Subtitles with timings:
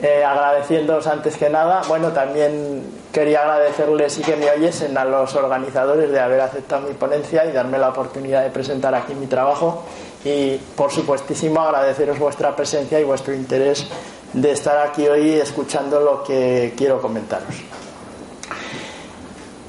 [0.00, 5.34] Eh, agradeciéndoos antes que nada, bueno, también quería agradecerles y que me oyesen a los
[5.34, 9.82] organizadores de haber aceptado mi ponencia y darme la oportunidad de presentar aquí mi trabajo.
[10.24, 13.88] Y por supuestísimo agradeceros vuestra presencia y vuestro interés
[14.32, 17.56] de estar aquí hoy escuchando lo que quiero comentaros.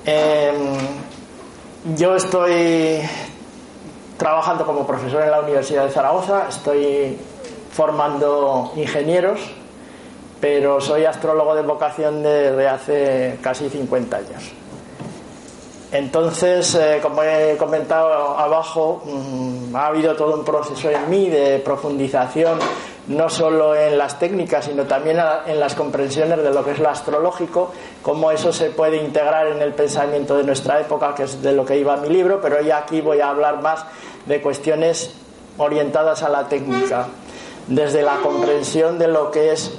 [0.05, 0.75] Em,
[1.95, 3.02] yo estoy
[4.17, 7.17] trabajando como profesor en la Universidad de Zaragoza, estoy
[7.71, 9.39] formando ingenieros
[10.40, 14.54] pero soy astrólogo de vocación desde hace casi 50 años.
[15.92, 21.58] Entonces, eh, como he comentado abajo, mm, ha habido todo un proceso en mí de
[21.60, 22.60] profundización,
[23.08, 26.90] no solo en las técnicas, sino también en las comprensiones de lo que es lo
[26.90, 27.72] astrológico,
[28.04, 31.66] cómo eso se puede integrar en el pensamiento de nuestra época, que es de lo
[31.66, 33.84] que iba mi libro, pero ya aquí voy a hablar más
[34.28, 35.16] de cuestiones
[35.58, 37.08] orientadas a la técnica,
[37.66, 39.72] desde la comprensión de lo que es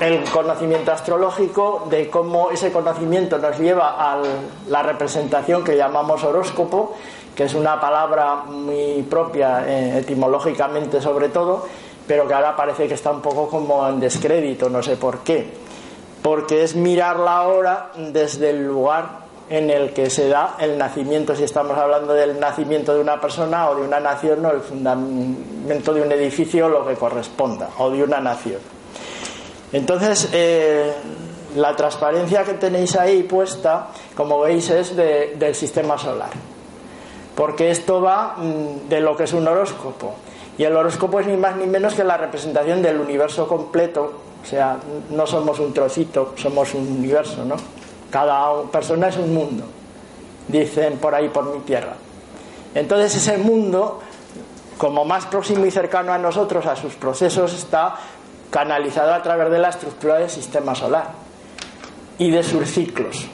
[0.00, 4.22] el conocimiento astrológico, de cómo ese conocimiento nos lleva a
[4.68, 6.94] la representación que llamamos horóscopo,
[7.34, 11.66] que es una palabra muy propia eh, etimológicamente sobre todo,
[12.06, 15.46] pero que ahora parece que está un poco como en descrédito, no sé por qué.
[16.22, 21.36] Porque es mirar la hora desde el lugar en el que se da el nacimiento,
[21.36, 25.94] si estamos hablando del nacimiento de una persona o de una nación o el fundamento
[25.94, 28.75] de un edificio, lo que corresponda, o de una nación.
[29.72, 30.92] Entonces, eh,
[31.56, 36.30] la transparencia que tenéis ahí puesta, como veis, es del sistema solar.
[37.34, 40.14] Porque esto va mm, de lo que es un horóscopo.
[40.58, 44.12] Y el horóscopo es ni más ni menos que la representación del universo completo.
[44.42, 44.78] O sea,
[45.10, 47.56] no somos un trocito, somos un universo, ¿no?
[48.10, 49.64] Cada persona es un mundo,
[50.48, 51.94] dicen por ahí, por mi tierra.
[52.74, 54.00] Entonces ese mundo,
[54.78, 57.96] como más próximo y cercano a nosotros, a sus procesos, está
[58.50, 61.10] canalizado a través de la estructura del sistema solar
[62.18, 63.26] y de sus ciclos,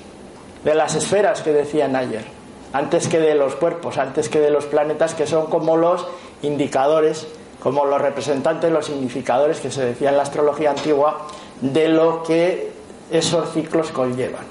[0.64, 2.24] de las esferas que decían ayer,
[2.72, 6.06] antes que de los cuerpos, antes que de los planetas, que son como los
[6.42, 7.26] indicadores,
[7.62, 11.26] como los representantes, los significadores que se decía en la astrología antigua,
[11.60, 12.72] de lo que
[13.10, 14.44] esos ciclos conllevan.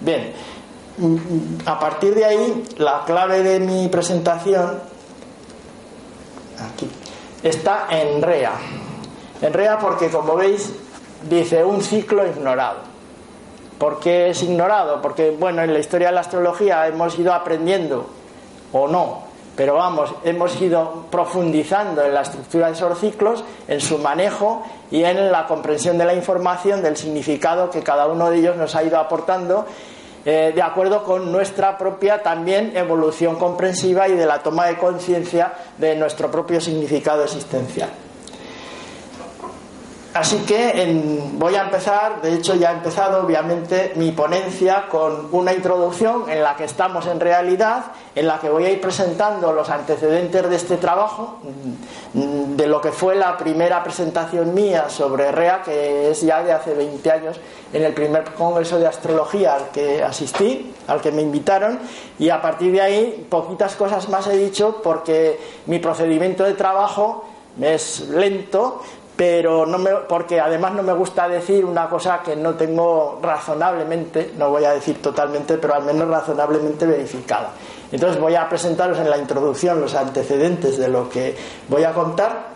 [0.00, 0.32] Bien,
[1.66, 4.80] a partir de ahí, la clave de mi presentación
[6.60, 6.88] aquí,
[7.42, 8.52] está en REA.
[9.40, 10.72] Enrea porque, como veis,
[11.28, 12.78] dice un ciclo ignorado.
[13.78, 15.02] ¿Por qué es ignorado?
[15.02, 18.06] Porque, bueno, en la historia de la astrología hemos ido aprendiendo,
[18.72, 19.24] o no,
[19.56, 25.04] pero vamos, hemos ido profundizando en la estructura de esos ciclos, en su manejo y
[25.04, 28.82] en la comprensión de la información, del significado que cada uno de ellos nos ha
[28.82, 29.66] ido aportando,
[30.24, 35.52] eh, de acuerdo con nuestra propia también evolución comprensiva y de la toma de conciencia
[35.78, 37.90] de nuestro propio significado existencial.
[40.14, 40.96] Así que
[41.32, 46.40] voy a empezar, de hecho ya he empezado obviamente mi ponencia con una introducción en
[46.40, 50.54] la que estamos en realidad, en la que voy a ir presentando los antecedentes de
[50.54, 51.38] este trabajo,
[52.12, 56.52] mm, de lo que fue la primera presentación mía sobre REA, que es ya de
[56.52, 57.40] hace 20 años,
[57.72, 61.80] en el primer congreso de astrología al que asistí, al que me invitaron,
[62.20, 67.24] y a partir de ahí poquitas cosas más he dicho porque mi procedimiento de trabajo
[67.60, 68.80] es lento,
[69.16, 74.32] pero no me, porque además no me gusta decir una cosa que no tengo razonablemente,
[74.36, 77.50] no voy a decir totalmente, pero al menos razonablemente verificada.
[77.92, 81.36] Entonces voy a presentaros en la introducción los antecedentes de lo que
[81.68, 82.54] voy a contar,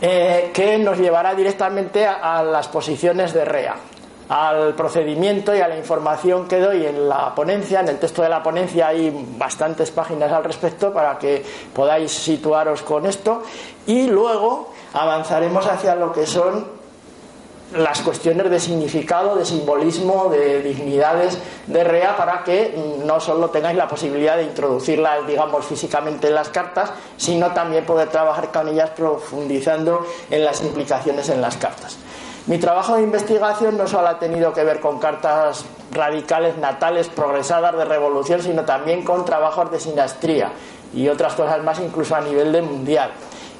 [0.00, 3.76] eh, que nos llevará directamente a, a las posiciones de REA,
[4.30, 7.80] al procedimiento y a la información que doy en la ponencia.
[7.80, 11.44] En el texto de la ponencia hay bastantes páginas al respecto para que
[11.74, 13.42] podáis situaros con esto.
[13.86, 16.76] Y luego avanzaremos hacia lo que son
[17.74, 22.74] las cuestiones de significado, de simbolismo, de dignidades de Rea para que
[23.04, 28.08] no solo tengáis la posibilidad de introducirlas, digamos, físicamente en las cartas, sino también poder
[28.08, 31.98] trabajar con ellas profundizando en las implicaciones en las cartas.
[32.46, 37.76] Mi trabajo de investigación no solo ha tenido que ver con cartas radicales, natales, progresadas
[37.76, 40.52] de revolución, sino también con trabajos de sinastría
[40.94, 43.10] y otras cosas más, incluso a nivel de mundial.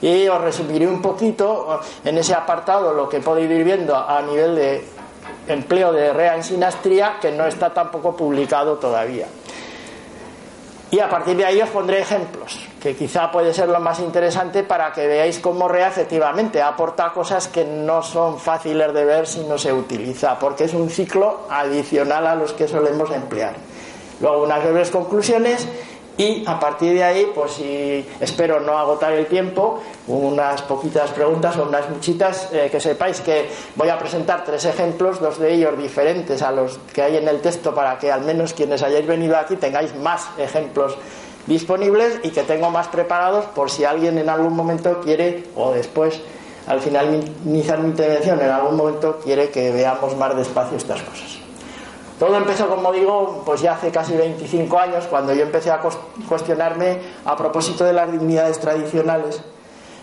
[0.03, 4.55] Y os resumiré un poquito en ese apartado lo que he ir viendo a nivel
[4.55, 4.85] de
[5.49, 9.27] empleo de REA en sinastría, que no está tampoco publicado todavía.
[10.91, 14.63] Y a partir de ahí os pondré ejemplos, que quizá puede ser lo más interesante
[14.63, 19.41] para que veáis cómo REA efectivamente aporta cosas que no son fáciles de ver si
[19.41, 23.55] no se utiliza, porque es un ciclo adicional a los que solemos emplear.
[24.21, 25.69] Luego unas breves conclusiones
[26.19, 31.57] y a partir de ahí, pues si espero no agotar el tiempo, unas poquitas preguntas
[31.59, 35.77] o unas muchitas, eh, que sepáis que voy a presentar tres ejemplos, dos de ellos
[35.77, 39.37] diferentes a los que hay en el texto para que al menos quienes hayáis venido
[39.37, 40.97] aquí tengáis más ejemplos
[41.47, 46.21] disponibles y que tengo más preparados por si alguien en algún momento quiere o después
[46.67, 51.46] al final iniciar mi intervención en algún momento quiere que veamos más despacio estas cosas.
[52.19, 55.81] Todo empezó, como digo, pues ya hace casi 25 años, cuando yo empecé a
[56.29, 59.43] cuestionarme a propósito de las dignidades tradicionales,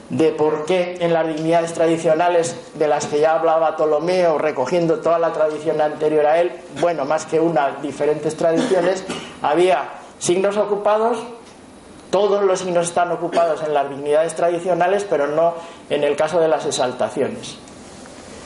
[0.10, 5.18] de por qué en las dignidades tradicionales de las que ya hablaba Ptolomeo, recogiendo toda
[5.18, 6.51] la tradición anterior a él,
[6.81, 9.04] bueno, más que una, diferentes tradiciones,
[9.42, 9.89] había
[10.19, 11.18] signos ocupados,
[12.12, 15.56] todos los signos están ocupados en las dignidades tradicionales, pero no
[15.89, 17.57] en el caso de las exaltaciones.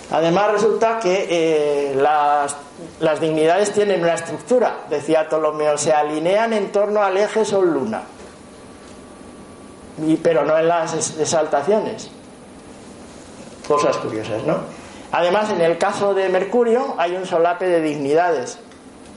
[0.09, 7.01] Además resulta que eh, las, dignidades tienen una estructura, decía Ptolomeo, se alinean en torno
[7.01, 8.04] al eje Sol-Luna,
[10.24, 12.09] pero no en las exaltaciones.
[13.68, 14.59] Cosas curiosas, ¿no?
[15.12, 18.59] Además, en el caso de Mercurio hay un solape de dignidades.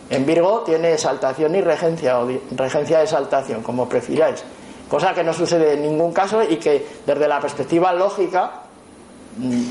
[0.08, 4.42] En Virgo tiene exaltación y regencia, o regencia de exaltación, como prefiráis.
[4.88, 8.64] Cosa que no sucede en ningún caso y que desde la perspectiva lógica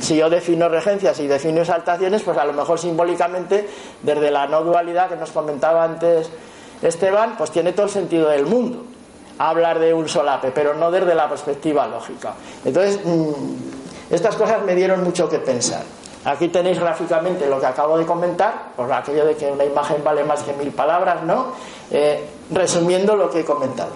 [0.02, 3.68] si yo defino regencias y defino exaltaciones, pues a lo mejor simbólicamente,
[4.02, 6.30] desde la no dualidad que nos comentaba antes
[6.82, 8.84] Esteban, pues tiene todo el sentido del mundo
[9.38, 12.34] hablar de un solape, pero no desde la perspectiva lógica.
[12.66, 15.84] Entonces, mm, estas cosas me dieron mucho que pensar.
[16.26, 20.26] Aquí tenéis gráficamente lo que acabo de comentar, por aquello de que una imagen vale
[20.26, 21.54] más que mil palabras, ¿no?
[21.90, 23.92] Eh, resumiendo lo que he comentado.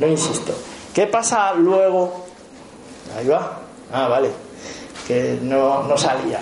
[0.00, 0.52] No insisto.
[0.92, 2.24] ¿Qué pasa luego?
[3.16, 3.58] Ahí va.
[3.92, 4.53] Ah, vale
[5.06, 6.40] que no, salía.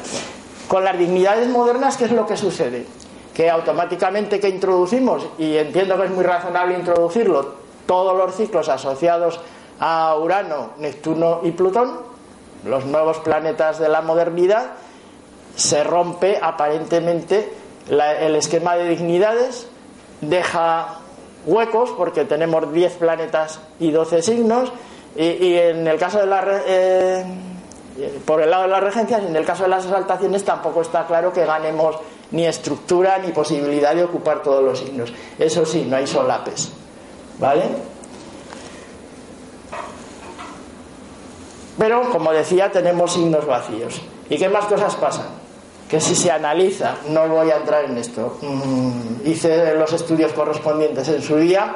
[0.68, 2.86] Con las dignidades modernas, ¿qué es lo que sucede?
[3.34, 7.54] Que automáticamente que introducimos, y entiendo que es muy razonable introducirlo,
[7.86, 9.40] todos los ciclos asociados
[9.80, 12.00] a Urano, Neptuno y Plutón,
[12.64, 14.72] los nuevos planetas de la modernidad,
[15.56, 17.52] se rompe aparentemente
[17.88, 19.66] el esquema de dignidades,
[20.20, 21.00] deja
[21.44, 24.72] huecos porque tenemos 10 planetas y 12 signos,
[25.16, 26.62] y, en el caso de la...
[26.66, 27.24] Eh,
[28.24, 31.32] por el lado de las regencias en el caso de las exaltaciones tampoco está claro
[31.32, 31.96] que ganemos
[32.30, 35.12] ni estructura ni posibilidad de ocupar todos los signos.
[35.38, 36.72] Eso sí, no hay solapes.
[37.38, 37.64] ¿Vale?
[41.78, 44.00] Pero, como decía, tenemos signos vacíos.
[44.28, 45.26] ¿Y qué más cosas pasan?
[45.88, 51.08] Que si se analiza, no voy a entrar en esto, mm, hice los estudios correspondientes
[51.08, 51.74] en su día,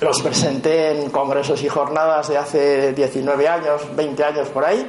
[0.00, 4.86] los presenté en congresos y jornadas de hace 19 años, 20 años por ahí.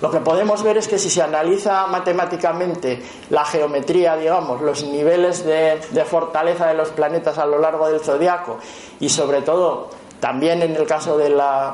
[0.00, 5.44] Lo que podemos ver es que si se analiza matemáticamente la geometría, digamos, los niveles
[5.44, 8.58] de, fortaleza de los planetas a lo largo del zodiaco
[9.00, 11.30] y sobre todo también en el caso de,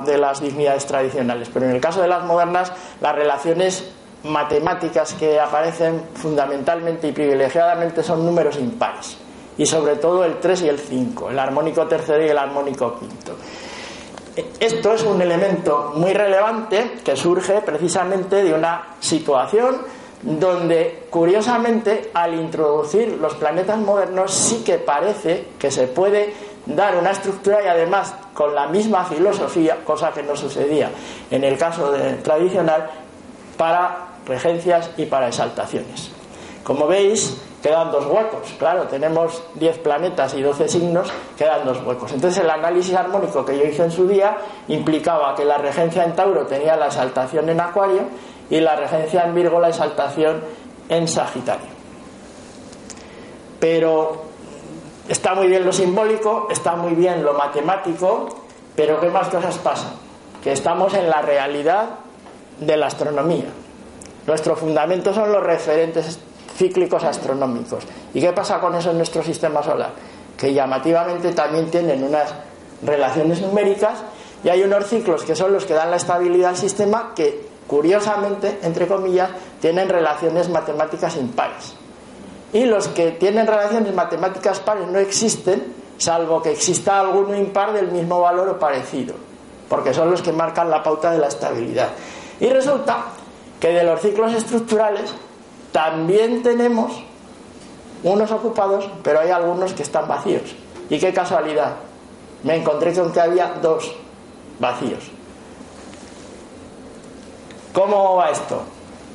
[0.06, 2.72] de las dignidades tradicionales, pero en el caso de las modernas,
[3.02, 3.90] las relaciones
[4.22, 9.18] matemáticas que aparecen fundamentalmente y privilegiadamente son números impares
[9.56, 13.36] y sobre todo el 3 y el 5, el armónico tercero y el armónico quinto.
[14.58, 19.76] Esto es un elemento muy relevante que surge precisamente de una situación
[20.22, 26.32] donde, curiosamente, al introducir los planetas modernos sí que parece que se puede
[26.66, 30.90] dar una estructura y además con la misma filosofía, cosa que no sucedía
[31.30, 31.92] en el caso
[32.22, 32.90] tradicional,
[33.56, 36.10] para regencias y para exaltaciones.
[36.64, 38.54] Como veis, quedan dos huecos.
[38.58, 42.12] Claro, tenemos 10 planetas y 12 signos, quedan dos huecos.
[42.12, 44.36] Entonces el análisis armónico que yo hice en su día
[44.68, 48.02] implicaba que la regencia en Tauro tenía la exaltación en Acuario
[48.50, 50.42] y la regencia en Virgo la exaltación
[50.90, 51.68] en Sagitario.
[53.58, 54.24] Pero
[55.08, 58.28] está muy bien lo simbólico, está muy bien lo matemático,
[58.76, 59.92] pero ¿qué más cosas pasan?
[60.42, 61.86] Que estamos en la realidad
[62.60, 63.46] de la astronomía.
[64.26, 66.20] Nuestro fundamento son los referentes
[66.56, 67.84] cíclicos astronómicos.
[68.12, 69.90] ¿Y qué pasa con eso en nuestro sistema solar?
[70.36, 72.32] Que llamativamente también tienen unas
[72.82, 74.02] relaciones numéricas
[74.42, 78.58] y hay unos ciclos que son los que dan la estabilidad al sistema que, curiosamente,
[78.62, 79.30] entre comillas,
[79.60, 81.74] tienen relaciones matemáticas impares.
[82.52, 87.90] Y los que tienen relaciones matemáticas pares no existen, salvo que exista alguno impar del
[87.90, 89.14] mismo valor o parecido,
[89.68, 91.88] porque son los que marcan la pauta de la estabilidad.
[92.38, 93.06] Y resulta
[93.58, 95.14] que de los ciclos estructurales
[95.74, 97.02] también tenemos
[98.04, 100.54] unos ocupados, pero hay algunos que están vacíos.
[100.88, 101.72] Y qué casualidad,
[102.44, 103.92] me encontré con que había dos
[104.60, 105.10] vacíos.
[107.72, 108.62] ¿Cómo va esto?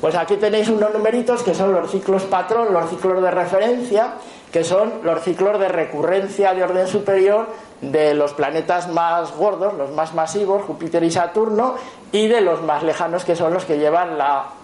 [0.02, 4.16] Pues aquí tenéis unos numeritos que son los ciclos patrón, los ciclos de referencia,
[4.52, 7.46] que son los ciclos de recurrencia de orden superior
[7.80, 11.76] de los planetas más gordos, los más masivos, Júpiter y Saturno,
[12.12, 14.59] y de los más lejanos, que son los que llevan la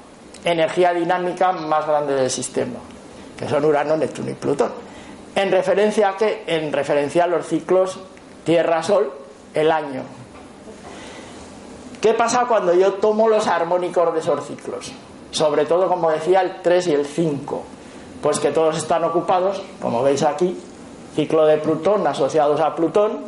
[0.47, 2.79] energía dinámica más grande del sistema,
[3.37, 4.71] que son Urano, Neptuno y Plutón.
[5.35, 6.45] ¿En referencia a qué?
[6.47, 7.99] En referencia a los ciclos
[8.45, 9.13] Tierra-Sol,
[9.53, 10.03] el año.
[12.01, 14.93] ¿Qué pasa cuando yo tomo los armónicos de esos ciclos?
[15.33, 17.63] Sobre todo, como decía, el 3 y el 5.
[18.23, 20.57] Pues que todos están ocupados, como veis aquí,
[21.17, 23.25] ciclo de Plutón asociados a Plutón,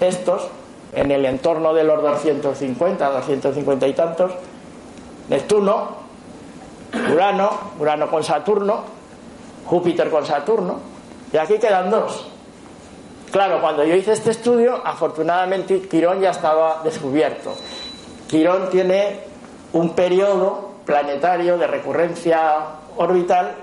[0.00, 0.48] estos
[0.92, 4.32] en el entorno de los 250, 250 y tantos,
[5.30, 6.01] Neptuno,
[7.12, 8.82] Urano, Urano con Saturno,
[9.66, 10.80] Júpiter con Saturno,
[11.32, 12.28] y aquí quedan dos.
[13.30, 17.54] Claro, cuando yo hice este estudio, afortunadamente Quirón ya estaba descubierto.
[18.28, 19.20] Quirón tiene
[19.72, 22.58] un periodo planetario de recurrencia
[22.96, 23.54] orbital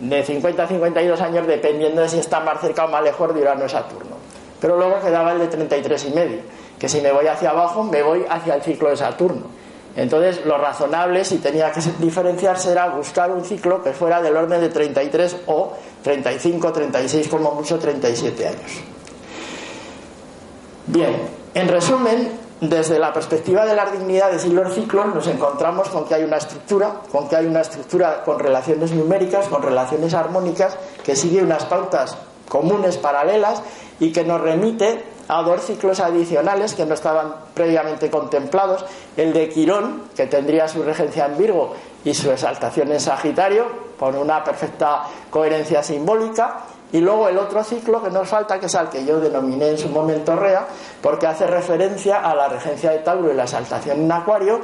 [0.00, 3.40] de 50 a 52 años dependiendo de si está más cerca o más lejos de
[3.40, 4.16] Urano y Saturno.
[4.60, 6.38] Pero luego quedaba el de 33 y medio,
[6.78, 9.46] que si me voy hacia abajo me voy hacia el ciclo de Saturno.
[9.96, 14.60] Entonces lo razonable si tenía que diferenciarse era buscar un ciclo que fuera del orden
[14.60, 15.72] de 33 o
[16.02, 18.82] 35, 36, como mucho 37 años.
[20.86, 21.16] Bien,
[21.54, 26.14] en resumen, desde la perspectiva de las dignidades y los ciclos nos encontramos con que
[26.14, 31.14] hay una estructura, con que hay una estructura con relaciones numéricas, con relaciones armónicas, que
[31.14, 32.16] sigue unas pautas
[32.48, 33.62] comunes paralelas
[34.00, 38.84] y que nos remite a dos ciclos adicionales que no estaban previamente contemplados,
[39.16, 41.74] el de Quirón, que tendría su regencia en Virgo
[42.04, 43.66] y su exaltación en Sagitario,
[43.98, 46.60] con una perfecta coherencia simbólica,
[46.92, 49.78] y luego el otro ciclo que nos falta, que es al que yo denominé en
[49.78, 50.66] su momento Rea,
[51.02, 54.60] porque hace referencia a la regencia de Tauro y la exaltación en Acuario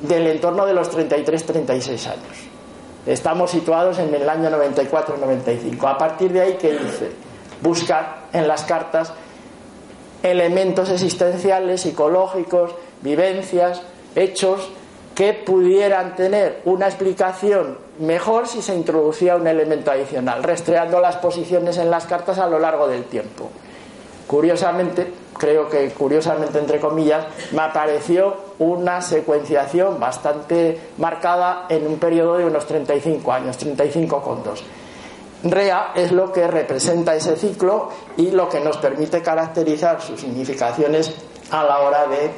[0.00, 2.53] del entorno de los 33-36 años.
[3.06, 5.88] Estamos situados en el año 94-95.
[5.88, 7.10] A partir de ahí, ¿qué dice?
[7.60, 9.12] Buscar en las cartas
[10.22, 13.82] elementos existenciales, psicológicos, vivencias,
[14.14, 14.70] hechos
[15.14, 21.78] que pudieran tener una explicación mejor si se introducía un elemento adicional, rastreando las posiciones
[21.78, 23.50] en las cartas a lo largo del tiempo.
[24.26, 32.38] Curiosamente, creo que curiosamente entre comillas, me apareció una secuenciación bastante marcada en un periodo
[32.38, 34.64] de unos 35 años, 35 con 2.
[35.44, 41.14] Rea es lo que representa ese ciclo y lo que nos permite caracterizar sus significaciones
[41.50, 42.30] a la hora de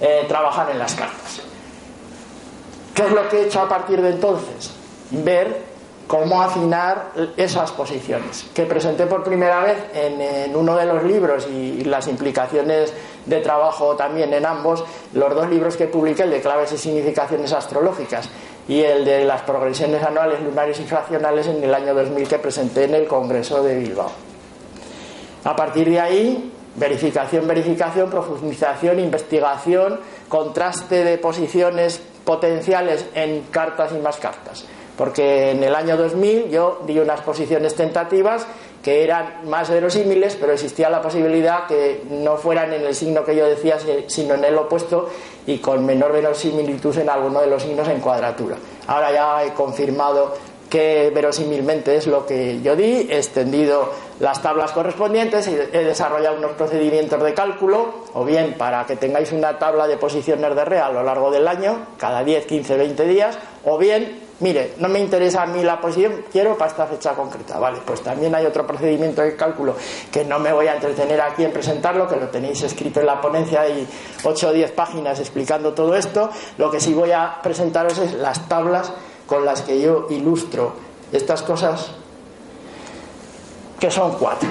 [0.00, 1.42] eh, trabajar en las cartas.
[2.94, 4.70] ¿Qué es lo que he hecho a partir de entonces?
[5.10, 5.71] Ver
[6.06, 11.84] cómo afinar esas posiciones, que presenté por primera vez en, uno de los libros y,
[11.84, 12.92] las implicaciones
[13.26, 17.52] de trabajo también en ambos, los dos libros que publiqué, el de claves y significaciones
[17.52, 18.28] astrológicas
[18.68, 22.84] y el de las progresiones anuales lunares y fraccionales en el año 2000 que presenté
[22.84, 24.10] en el Congreso de Bilbao.
[25.44, 33.98] A partir de ahí, verificación, verificación, profundización, investigación, contraste de posiciones potenciales en cartas y
[33.98, 34.64] más cartas.
[34.96, 38.46] Porque en el año 2000 yo di unas posiciones tentativas
[38.82, 43.36] que eran más verosímiles, pero existía la posibilidad que no fueran en el signo que
[43.36, 45.08] yo decía, sino en el opuesto
[45.46, 48.56] y con menor verosimilitud en alguno de los signos en cuadratura.
[48.88, 50.34] Ahora ya he confirmado
[50.68, 56.38] que verosímilmente es lo que yo di, he extendido las tablas correspondientes y he desarrollado
[56.38, 60.86] unos procedimientos de cálculo, o bien para que tengáis una tabla de posiciones de REA
[60.86, 64.98] a lo largo del año, cada 10, 15, 20 días, o bien, mire, no me
[64.98, 68.66] interesa a mí la posición, quiero para esta fecha concreta, vale, pues también hay otro
[68.66, 69.74] procedimiento de cálculo
[70.10, 73.20] que no me voy a entretener aquí en presentarlo, que lo tenéis escrito en la
[73.20, 73.86] ponencia, y
[74.24, 78.48] 8 o 10 páginas explicando todo esto, lo que sí voy a presentaros es las
[78.48, 78.92] tablas
[79.26, 80.74] con las que yo ilustro
[81.12, 81.92] estas cosas,
[83.78, 84.48] que son cuatro.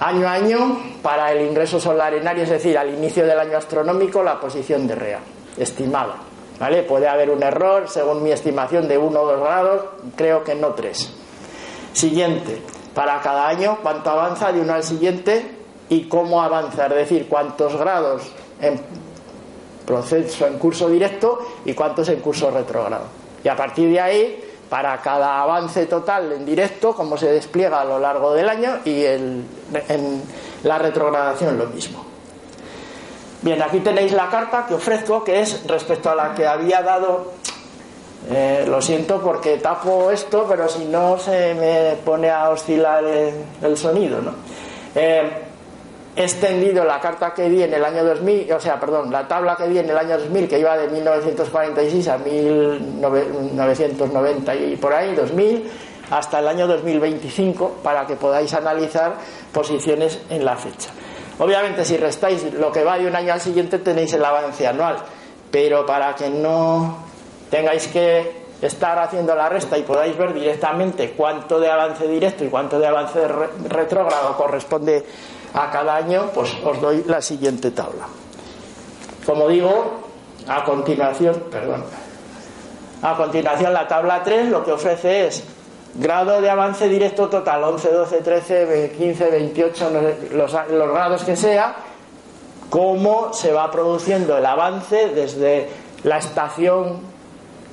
[0.00, 3.56] Año a año, para el ingreso solar en Aries, es decir, al inicio del año
[3.56, 5.20] astronómico, la posición de Rea,
[5.56, 6.31] estimada.
[6.62, 6.84] ¿Vale?
[6.84, 9.82] Puede haber un error, según mi estimación, de 1 o 2 grados,
[10.14, 11.12] creo que no 3.
[11.92, 12.62] Siguiente,
[12.94, 15.56] para cada año, cuánto avanza de uno al siguiente
[15.88, 18.80] y cómo avanza, es decir, cuántos grados en
[19.84, 23.06] proceso en curso directo y cuántos en curso retrogrado.
[23.42, 27.84] Y a partir de ahí, para cada avance total en directo, cómo se despliega a
[27.84, 29.44] lo largo del año y en
[30.62, 32.11] la retrogradación lo mismo.
[33.42, 37.32] Bien, aquí tenéis la carta que ofrezco, que es respecto a la que había dado.
[38.30, 43.76] Eh, lo siento porque tapo esto, pero si no se me pone a oscilar el,
[43.76, 44.30] sonido, ¿no?
[44.94, 45.28] Eh,
[46.14, 49.56] he extendido la carta que di en el año 2000, o sea, perdón, la tabla
[49.56, 55.16] que di en el año 2000, que iba de 1946 a 1990 y por ahí,
[55.16, 55.68] 2000,
[56.10, 59.14] hasta el año 2025, para que podáis analizar
[59.52, 60.90] posiciones en la fecha.
[61.38, 64.96] Obviamente, si restáis lo que va de un año al siguiente, tenéis el avance anual,
[65.50, 66.98] pero para que no
[67.50, 72.48] tengáis que estar haciendo la resta y podáis ver directamente cuánto de avance directo y
[72.48, 73.26] cuánto de avance
[73.68, 75.04] retrógrado corresponde
[75.54, 78.06] a cada año, pues os doy la siguiente tabla.
[79.26, 80.00] Como digo,
[80.48, 81.84] a continuación, perdón,
[83.02, 85.44] a continuación la tabla 3 lo que ofrece es
[85.94, 89.90] grado de avance directo total, 11, 12, 13, 15, 28,
[90.32, 91.76] los, los grados que sea,
[92.70, 95.68] cómo se va produciendo el avance desde
[96.04, 97.00] la estación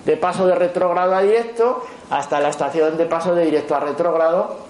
[0.05, 4.69] de paso de retrogrado a directo hasta la estación de paso de directo a retrogrado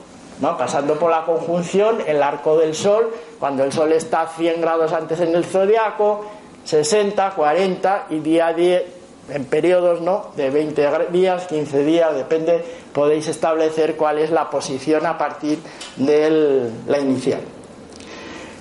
[0.57, 5.19] pasando por la conjunción, el arco del Sol, cuando el Sol está 100 grados antes
[5.19, 6.25] en el zodiaco,
[6.63, 8.81] 60, 40 y día a día,
[9.31, 10.27] en periodos ¿no?
[10.35, 15.59] de 20 días, 15 días, depende, podéis establecer cuál es la posición a partir
[15.97, 17.41] de la inicial.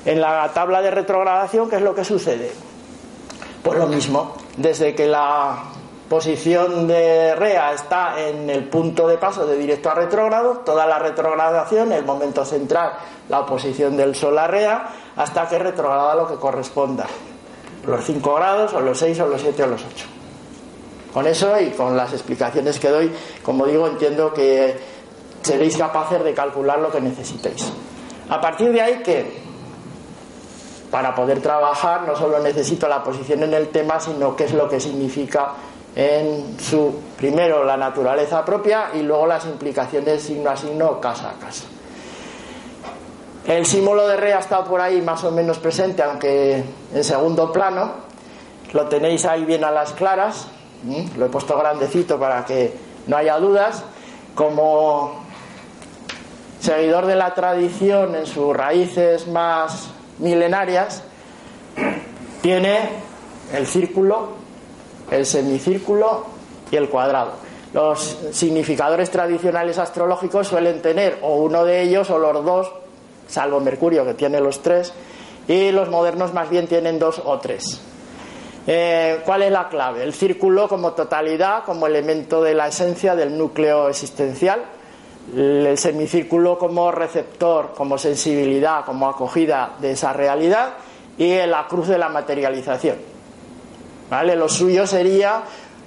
[0.05, 2.51] En la tabla de retrogradación, ¿qué es lo que sucede?
[3.63, 5.65] Pues lo mismo, desde que la
[6.09, 10.99] posición de REA está en el punto de paso de directo a retrógrado, toda la
[10.99, 12.93] retrogradación, el momento central,
[13.29, 17.07] la oposición del Sol a REA, hasta que retrograda lo que corresponda,
[17.87, 20.18] los 5 grados, o los 6, o los 7, o los 8.
[21.13, 24.77] Con eso y con las explicaciones que doy, como digo, entiendo que
[25.43, 27.73] seréis capaces de calcular lo que necesitéis.
[28.29, 29.49] A partir de ahí, que
[30.91, 34.69] para poder trabajar no solo necesito la posición en el tema, sino qué es lo
[34.69, 35.53] que significa
[35.95, 41.45] en su, primero, la naturaleza propia y luego las implicaciones signo a signo, casa a
[41.45, 41.65] casa.
[43.47, 46.63] El símbolo de re ha estado por ahí más o menos presente, aunque
[46.95, 48.09] en segundo plano.
[48.75, 50.49] Lo tenéis ahí bien a las claras.
[51.17, 52.73] Lo he puesto grandecito para que
[53.07, 53.85] no haya dudas.
[54.35, 55.25] Como
[56.61, 61.03] seguidor de la tradición en sus raíces más milenarias,
[62.43, 62.79] tiene
[63.53, 64.39] el círculo
[65.11, 66.27] el semicírculo
[66.71, 67.33] y el cuadrado.
[67.73, 72.71] Los significadores tradicionales astrológicos suelen tener o uno de ellos o los dos,
[73.27, 74.93] salvo Mercurio que tiene los tres,
[75.47, 77.81] y los modernos más bien tienen dos o tres.
[78.71, 80.03] Eh, ¿Cuál es la clave?
[80.03, 84.63] El círculo como totalidad, como elemento de la esencia del núcleo existencial,
[85.35, 90.75] el semicírculo como receptor, como sensibilidad, como acogida de esa realidad
[91.17, 92.97] y la cruz de la materialización.
[94.11, 95.45] Lo suyo sería,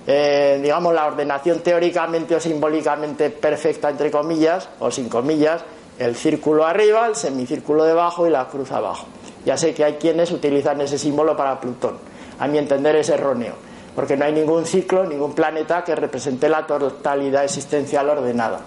[0.08, 5.64] eh, digamos, la ordenación teóricamente o simbólicamente perfecta, entre comillas, o sin comillas,
[6.00, 9.06] el círculo arriba, el semicírculo debajo y la cruz abajo.
[9.46, 12.11] Ya sé que hay quienes utilizan ese símbolo para Plutón.
[12.42, 13.54] A mi entender es erróneo,
[13.96, 18.62] porque no hay ningún ciclo, ningún planeta que represente la totalidad existencial ordenada.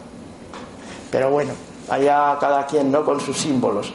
[1.10, 1.54] Pero bueno,
[1.90, 3.04] allá cada quien ¿no?
[3.04, 3.92] con sus símbolos.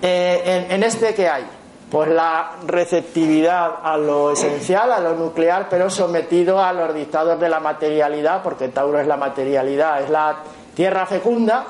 [0.00, 1.44] Eh, en, este que hay,
[1.90, 7.48] pues la receptividad a lo esencial, a lo nuclear, pero sometido a los dictados de
[7.48, 10.36] la materialidad, porque Tauro es la materialidad, es la
[10.76, 11.64] tierra fecunda,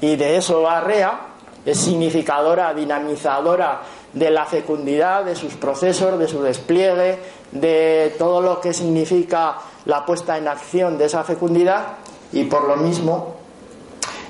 [0.00, 1.20] y de eso va Rea,
[1.66, 3.82] es significadora, dinamizadora
[4.12, 7.18] de la fecundidad, de sus procesos, de su despliegue,
[7.50, 11.98] de todo lo que significa la puesta en acción de esa fecundidad,
[12.32, 13.36] y por lo mismo,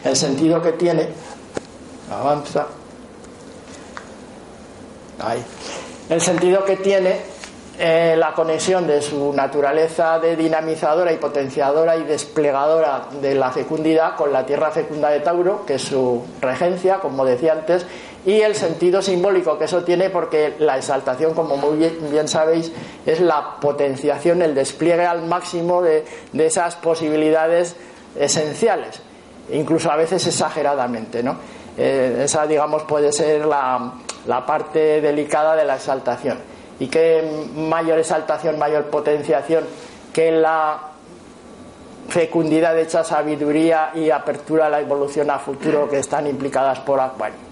[0.05, 1.09] el sentido que tiene,
[2.11, 2.67] avanza,
[6.09, 7.21] el sentido que tiene
[7.79, 14.15] eh, la conexión de su naturaleza de dinamizadora y potenciadora y desplegadora de la fecundidad
[14.17, 17.87] con la tierra fecunda de Tauro, que es su regencia, como decía antes,
[18.25, 22.73] y el sentido simbólico que eso tiene porque la exaltación, como muy bien, sabéis,
[23.05, 27.77] es la potenciación, el despliegue al máximo de, esas posibilidades
[28.17, 29.01] esenciales,
[29.53, 31.37] incluso a veces exageradamente, ¿no?
[31.77, 33.95] Eh, esa, digamos, puede ser la,
[34.27, 36.39] la parte delicada de la exaltación.
[36.79, 39.65] y qué mayor exaltación, mayor potenciación
[40.13, 40.81] que la
[42.09, 47.01] fecundidad de hecha sabiduría y apertura a la evolución a futuro que están implicadas por
[47.01, 47.52] Acuario.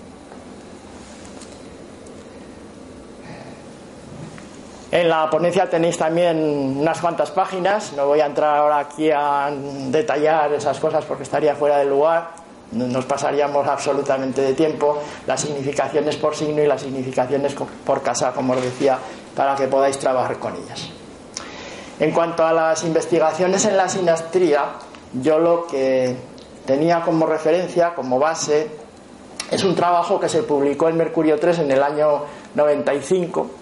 [4.93, 9.49] En la ponencia tenéis también unas cuantas páginas, no voy a entrar ahora aquí a
[9.87, 12.31] detallar esas cosas porque estaría fuera de lugar,
[12.73, 14.99] nos pasaríamos absolutamente de tiempo,
[15.29, 17.55] las significaciones por signo y las significaciones
[17.87, 18.99] por casa, como os decía,
[19.37, 20.89] para que podáis trabajar con ellas.
[22.01, 24.65] En cuanto a las investigaciones en la sinastría,
[25.23, 26.17] yo lo que
[26.67, 28.69] tenía como referencia, como base,
[29.53, 32.25] es un trabajo que se publicó en Mercurio 3 en el año
[32.57, 33.60] 95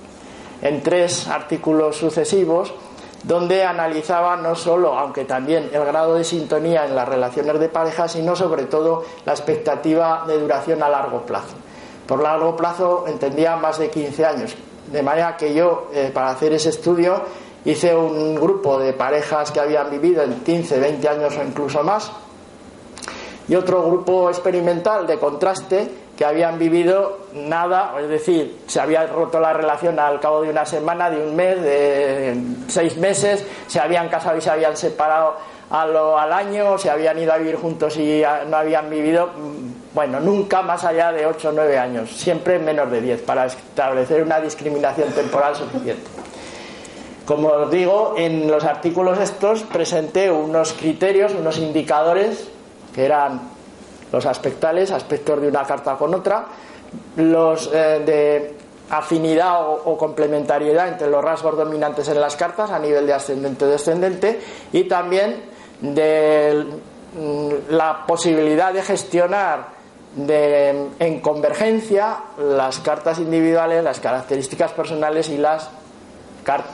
[0.63, 2.73] en tres artículos sucesivos
[3.25, 8.09] donde analizaba no solo, aunque también el grado de sintonía en las relaciones de pareja,
[8.09, 11.55] sino sobre todo la expectativa de duración a largo plazo.
[12.07, 14.57] Por largo plazo entendía más de 15 años,
[14.91, 17.21] de manera que yo, eh, para hacer ese estudio,
[17.65, 22.11] hice un grupo de parejas que habían vivido en 15, 20 años o incluso más,
[23.49, 29.39] y otro grupo experimental de contraste que habían vivido nada, es decir, se había roto
[29.39, 34.09] la relación al cabo de una semana, de un mes, de seis meses, se habían
[34.09, 35.37] casado y se habían separado
[35.71, 40.61] al año, se habían ido a vivir juntos y no habían vivido, mm, bueno, nunca
[40.61, 45.13] más allá de ocho o nueve años, siempre menos de diez, para establecer una discriminación
[45.13, 46.03] temporal suficiente.
[47.25, 52.49] Como os digo, en los artículos estos presenté unos criterios, unos indicadores
[52.99, 53.41] que eran
[54.11, 56.47] los aspectales, aspectos de una carta con otra,
[57.17, 58.55] los eh, de
[58.91, 64.41] afinidad o, complementariedad entre los rasgos dominantes en las cartas a nivel de ascendente-descendente
[64.73, 65.45] y también
[65.81, 66.67] de
[67.15, 69.79] mm, la posibilidad de gestionar
[70.19, 75.71] en convergencia las cartas individuales, las características personales y las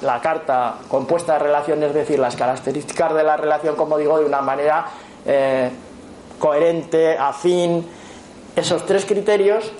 [0.00, 4.24] la carta compuesta de relaciones, es decir, las características de la relación, como digo, de
[4.24, 4.86] una manera
[5.26, 5.70] eh,
[6.38, 7.86] coherente, afín,
[8.56, 9.72] esos tres criterios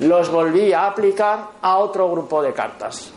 [0.00, 3.12] los volví a aplicar a otro grupo de cartas.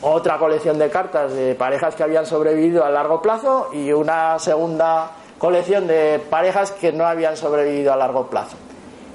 [0.00, 5.12] Otra colección de cartas de parejas que habían sobrevivido a largo plazo y una segunda
[5.38, 8.56] colección de parejas que no habían sobrevivido a largo plazo.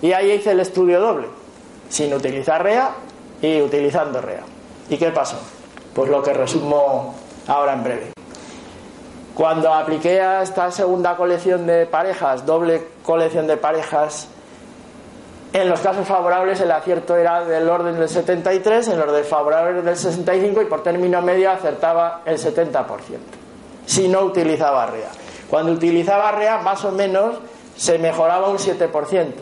[0.01, 1.27] Y ahí hice el estudio doble,
[1.89, 2.91] sin utilizar REA
[3.41, 4.43] y utilizando REA.
[4.89, 5.37] ¿Y qué pasó?
[5.93, 7.15] Pues lo que resumo
[7.47, 8.16] ahora en breve.
[9.37, 14.27] Cuando apliqué a esta segunda colección de parejas, doble colección de parejas,
[15.53, 19.95] en los casos favorables el acierto era del orden del 73, en los desfavorables del
[19.95, 22.87] 65 y por término medio acertaba el 70%,
[23.85, 25.09] si no utilizaba REA.
[25.47, 27.35] Cuando utilizaba REA más o menos
[27.75, 29.33] se mejoraba un 7%,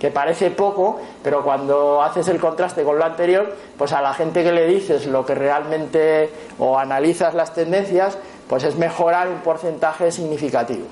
[0.00, 4.42] que parece poco, pero cuando haces el contraste con lo anterior, pues a la gente
[4.42, 10.10] que le dices lo que realmente o analizas las tendencias, pues es mejorar un porcentaje
[10.12, 10.86] significativo.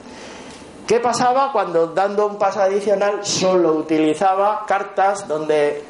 [0.86, 5.82] ¿Qué pasaba cuando dando un paso adicional solo utilizaba cartas donde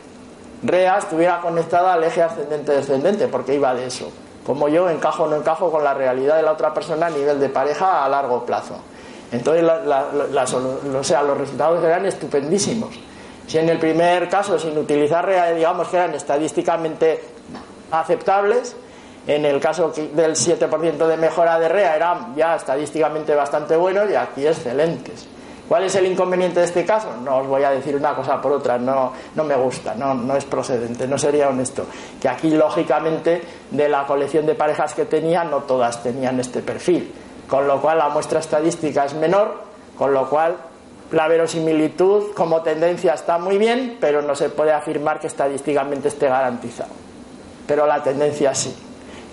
[0.62, 3.26] REA estuviera conectada al eje ascendente-descendente?
[3.26, 4.08] Porque iba de eso.
[4.46, 7.40] Como yo encajo o no encajo con la realidad de la otra persona a nivel
[7.40, 8.76] de pareja a largo plazo.
[9.32, 12.90] Entonces, o sea, los resultados eran estupendísimos.
[13.48, 17.24] Si en el primer caso, sin utilizar REA, digamos que eran estadísticamente
[17.90, 18.76] aceptables,
[19.26, 24.14] en el caso del 7% de mejora de REA eran ya estadísticamente bastante buenos y
[24.14, 25.28] aquí excelentes.
[25.68, 27.08] ¿Cuál es el inconveniente de este caso?
[27.24, 30.36] No os voy a decir una cosa por otra, no, no me gusta, no, no
[30.36, 31.86] es procedente, no sería honesto.
[32.20, 37.10] Que aquí, lógicamente, de la colección de parejas que tenía, no todas tenían este perfil.
[37.48, 39.62] Con lo cual, la muestra estadística es menor,
[39.96, 40.56] con lo cual
[41.12, 46.28] la verosimilitud como tendencia está muy bien, pero no se puede afirmar que estadísticamente esté
[46.28, 46.90] garantizado.
[47.66, 48.74] Pero la tendencia sí.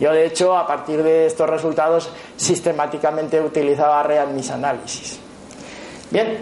[0.02, 5.20] Yo, de hecho, a partir de estos resultados, sistemáticamente utilizaba REA en mis análisis.
[6.10, 6.40] Bien,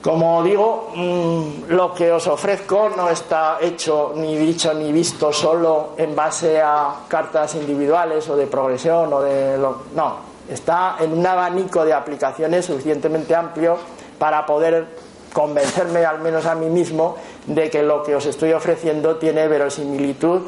[0.00, 5.94] como digo, mm, lo que os ofrezco no está hecho ni dicho ni visto solo
[5.96, 10.16] en base a cartas individuales o de progresión o de lo, no,
[10.48, 13.76] está en un abanico de aplicaciones suficientemente amplio
[14.16, 14.86] para poder
[15.32, 20.42] convencerme al menos a mí mismo de que lo que os estoy ofreciendo tiene verosimilitud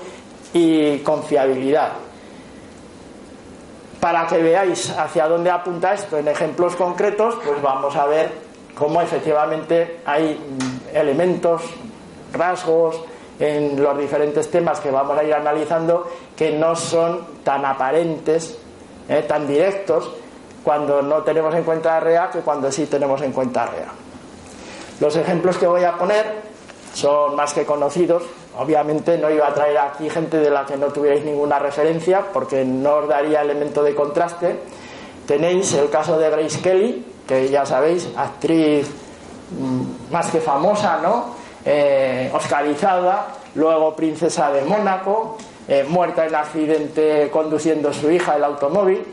[0.57, 1.93] y confiabilidad.
[4.01, 8.33] Para que veáis hacia dónde apunta esto en ejemplos concretos, pues vamos a ver
[8.75, 11.63] cómo efectivamente hay mm, elementos,
[12.33, 13.01] rasgos
[13.39, 18.59] en los diferentes temas que vamos a ir analizando que no son tan aparentes,
[19.09, 20.11] eh, tan directos,
[20.65, 23.89] cuando no tenemos en cuenta REA que cuando sí tenemos en cuenta REA.
[25.01, 26.57] Los ejemplos que voy a poner
[26.95, 28.23] son más que conocidos.
[28.59, 32.65] Obviamente no iba a traer aquí gente de la que no tuvierais ninguna referencia porque
[32.65, 34.57] no os daría elemento de contraste.
[35.27, 38.89] Tenéis el caso de Grace Kelly, que ya sabéis, actriz
[39.51, 41.35] mm, más que famosa, ¿no?
[41.67, 45.37] Eh, oscarizada, luego princesa de Mónaco,
[45.69, 49.05] eh, muerta en accidente conduciendo su hija el automóvil.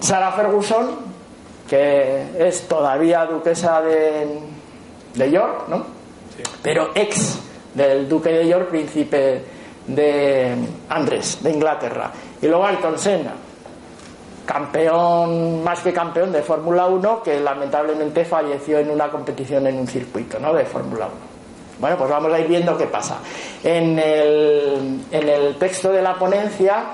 [0.00, 0.90] Sarah Ferguson,
[1.68, 4.38] que es todavía duquesa de,
[5.14, 5.84] de York, ¿no?
[6.62, 7.47] Pero ex
[7.78, 9.42] del duque de York, príncipe
[9.86, 10.54] de
[10.88, 12.10] Andrés, de Inglaterra.
[12.42, 13.32] Y luego Ayrton Senna,
[14.44, 19.86] campeón, más que campeón de Fórmula 1, que lamentablemente falleció en una competición en un
[19.86, 20.52] circuito ¿no?
[20.52, 21.14] de Fórmula 1.
[21.80, 23.18] Bueno, pues vamos a ir viendo qué pasa.
[23.62, 26.86] En el, en el texto de la ponencia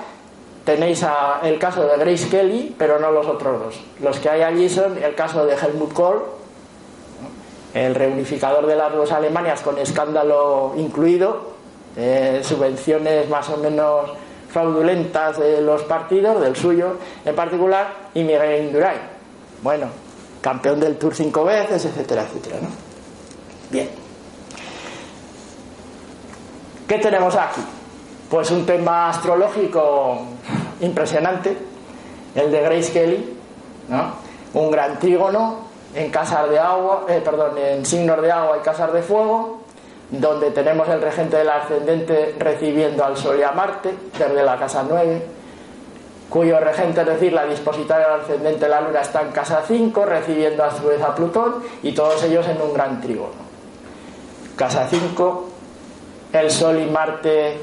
[0.63, 1.03] tenéis
[1.43, 3.81] el caso de Grace Kelly, pero no los otros dos.
[3.99, 6.23] Los que hay allí son el caso de Helmut Kohl,
[7.75, 11.55] el reunificador de las dos Alemanias con escándalo incluido,
[11.97, 14.11] eh, subvenciones más o menos
[14.49, 19.01] fraudulentas de los partidos, del suyo en particular, y Miguel Indurain.
[19.61, 19.87] Bueno,
[20.39, 22.59] campeón del Tour cinco veces, etcétera, etcétera.
[22.61, 22.69] ¿no?
[23.69, 23.89] Bien.
[26.87, 27.61] ¿Qué tenemos aquí?
[28.29, 30.21] Pues un tema astrológico
[30.79, 31.57] impresionante,
[32.35, 33.37] el de Grace Kelly,
[33.89, 34.13] ¿no?
[34.53, 35.64] un gran trígono
[35.95, 39.61] en casas de agua, eh, perdón, en signos de agua y casas de fuego,
[40.11, 44.85] donde tenemos el regente del ascendente recibiendo al Sol y a Marte desde la casa
[44.87, 45.25] 9,
[46.29, 50.63] cuyo regente, es decir, la dispositaria del ascendente la Luna está en casa 5, recibiendo
[50.63, 53.45] a su vez a Plutón y todos ellos en un gran trígono.
[54.57, 55.49] Casa 5,
[56.33, 57.57] el Sol y Marte,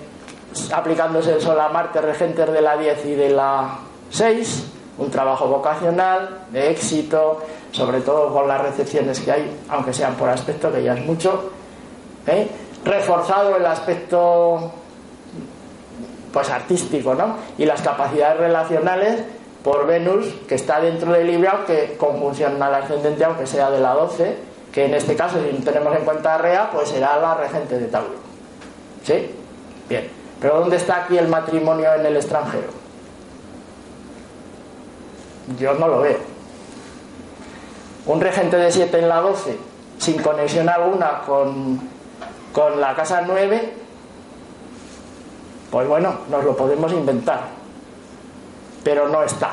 [0.73, 3.79] aplicándose el Sol a Marte, regentes de la 10 y de la
[4.11, 4.65] 6,
[4.99, 10.29] un trabajo vocacional, de éxito, sobre todo con las recepciones que hay, aunque sean por
[10.29, 11.51] aspecto, que ya es mucho,
[12.27, 12.49] ¿eh?
[12.85, 14.71] reforzado el aspecto
[16.33, 17.37] pues artístico, ¿no?
[17.59, 19.23] Y las capacidades relacionales
[19.65, 23.95] por Venus, que está dentro del Libra, aunque conjunción al ascendente, aunque sea de la
[23.95, 24.37] 12,
[24.73, 27.87] que en este caso, si tenemos en cuenta a Rea, pues será la regente de
[27.87, 28.15] Tauro.
[29.05, 29.31] ¿Sí?
[29.89, 30.09] Bien.
[30.41, 32.69] Pero ¿dónde está aquí el matrimonio en el extranjero?
[35.59, 36.32] Yo no lo veo
[38.07, 41.81] un regente de 7 en la 12 sin conexión alguna con,
[42.53, 43.73] con la casa 9,
[45.71, 47.41] pues bueno, nos lo podemos inventar,
[48.83, 49.51] pero no está.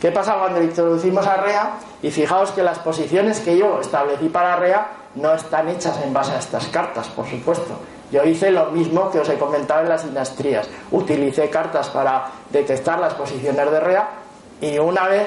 [0.00, 1.72] ¿Qué pasa cuando introducimos a REA?
[2.02, 6.32] Y fijaos que las posiciones que yo establecí para REA no están hechas en base
[6.32, 7.78] a estas cartas, por supuesto.
[8.10, 10.68] Yo hice lo mismo que os he comentado en las dinastías.
[10.90, 14.08] Utilicé cartas para detectar las posiciones de REA
[14.60, 15.26] y una vez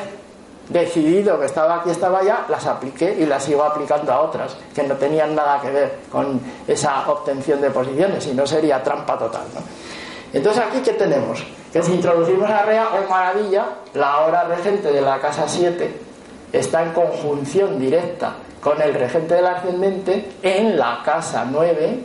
[0.69, 4.83] decidido que estaba aquí, estaba allá, las apliqué y las sigo aplicando a otras que
[4.83, 9.43] no tenían nada que ver con esa obtención de posiciones, y no sería trampa total.
[10.33, 11.43] Entonces aquí ¿qué tenemos?
[11.71, 16.01] Que si introducimos a Rea, oh maravilla, la hora regente de la casa 7
[16.51, 21.99] está en conjunción directa con el regente del ascendente en la casa 9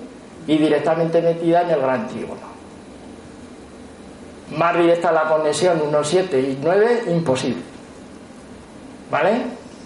[0.47, 2.53] y directamente metida en el gran trígono.
[4.57, 7.72] Más directa la conexión 1, 7 y 9, imposible.
[9.13, 9.43] ¿Vale?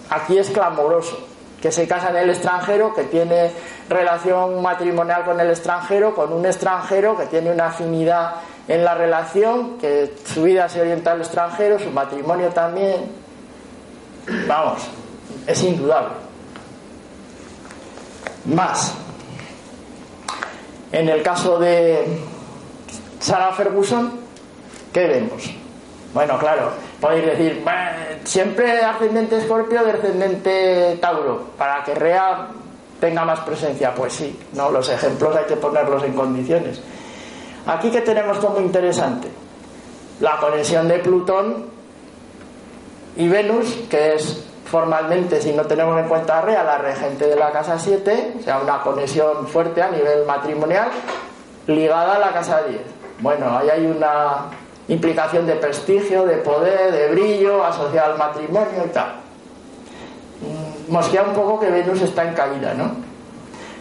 [0.08, 1.18] Aquí es clamoroso.
[1.60, 3.50] Que se casa en el extranjero, que tiene
[3.88, 8.34] relación matrimonial con el extranjero, con un extranjero que tiene una afinidad
[8.68, 13.10] en la relación, que su vida se orienta al extranjero, su matrimonio también.
[14.46, 14.82] Vamos,
[15.44, 16.14] es indudable.
[18.44, 18.94] Más.
[20.92, 22.20] En el caso de
[23.18, 24.20] Sarah Ferguson,
[24.92, 25.50] ¿qué vemos?
[26.14, 26.70] Bueno, claro,
[27.06, 27.64] podéis decir,
[28.24, 32.48] siempre ascendente escorpio, descendente tauro, para que Rea
[32.98, 33.94] tenga más presencia.
[33.94, 36.80] Pues sí, no, los ejemplos hay que ponerlos en condiciones.
[37.66, 39.28] Aquí que tenemos como interesante
[40.18, 41.66] la conexión de Plutón
[43.16, 47.36] y Venus, que es formalmente, si no tenemos en cuenta a Rea, la regente de
[47.36, 50.88] la casa 7, o sea, una conexión fuerte a nivel matrimonial,
[51.68, 52.80] ligada a la casa 10.
[53.20, 54.46] Bueno, ahí hay una
[54.88, 59.16] implicación de prestigio, de poder, de brillo, asociado al matrimonio y tal.
[60.40, 62.92] Mm, mosquea un poco que Venus está en caída, ¿no?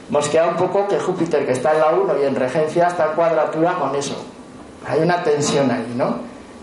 [0.10, 3.12] Mosquea un poco que Júpiter, que está en la 1 y en regencia, está en
[3.14, 4.16] cuadratura con eso.
[4.88, 6.18] Hay una tensión ahí, ¿no?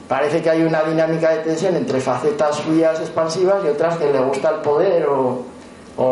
[0.09, 4.21] Parece que hay una dinámica de tensión entre facetas suyas expansivas y otras que le
[4.21, 5.45] gusta el poder o,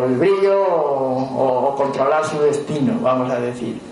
[0.04, 3.89] el brillo o controlar su destino, vamos a decir.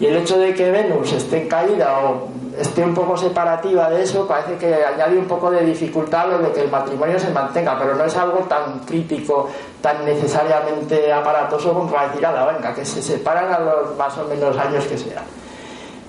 [0.00, 4.02] Y el hecho de que Venus esté en caída o esté un poco separativa de
[4.02, 7.76] eso, parece que añade un poco de dificultad lo de que el matrimonio se mantenga,
[7.78, 9.48] pero no es algo tan crítico,
[9.80, 14.24] tan necesariamente aparatoso como para decir, la venga, que se separan a los más o
[14.24, 15.24] menos años que sean.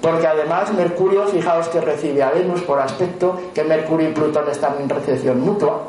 [0.01, 4.75] Porque además Mercurio, fijaos que recibe a Venus por aspecto, que Mercurio y Plutón están
[4.79, 5.81] en recepción mutua.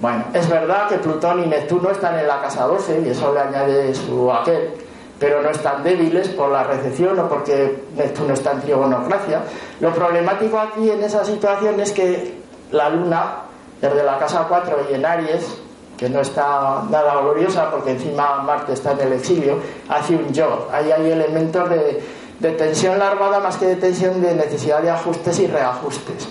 [0.00, 3.40] Bueno, es verdad que Plutón y Neptuno están en la casa 12 y eso le
[3.40, 4.74] añade su aquel,
[5.18, 9.42] pero no están débiles por la recepción o porque Neptuno está en trigonocracia.
[9.80, 12.38] Lo problemático aquí en esa situación es que
[12.70, 13.42] la Luna,
[13.80, 15.58] desde la casa 4 y en Aries,
[15.96, 20.68] que no está nada gloriosa porque encima Marte está en el exilio, hace un yo.
[20.72, 22.00] Ahí hay elementos de,
[22.38, 26.28] de tensión larvada más que de tensión de necesidad de ajustes y reajustes.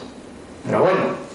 [0.65, 1.26] Pero bueno,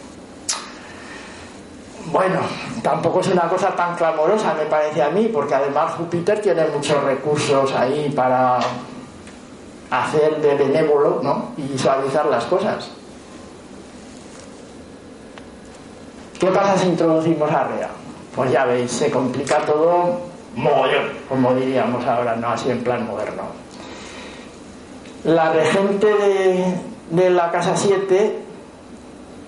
[2.06, 2.40] bueno,
[2.82, 7.02] tampoco es una cosa tan clamorosa, me parece a mí, porque además Júpiter tiene muchos
[7.04, 8.58] recursos ahí para
[9.90, 11.52] hacer de benévolo ¿no?
[11.56, 12.90] y suavizar las cosas.
[16.40, 17.90] ¿Qué pasa si introducimos a Rea?
[18.34, 20.22] Pues ya veis, se complica todo
[20.56, 23.42] mogollón, como diríamos ahora, no así en plan moderno.
[25.24, 26.74] La regente de,
[27.10, 28.51] de la casa 7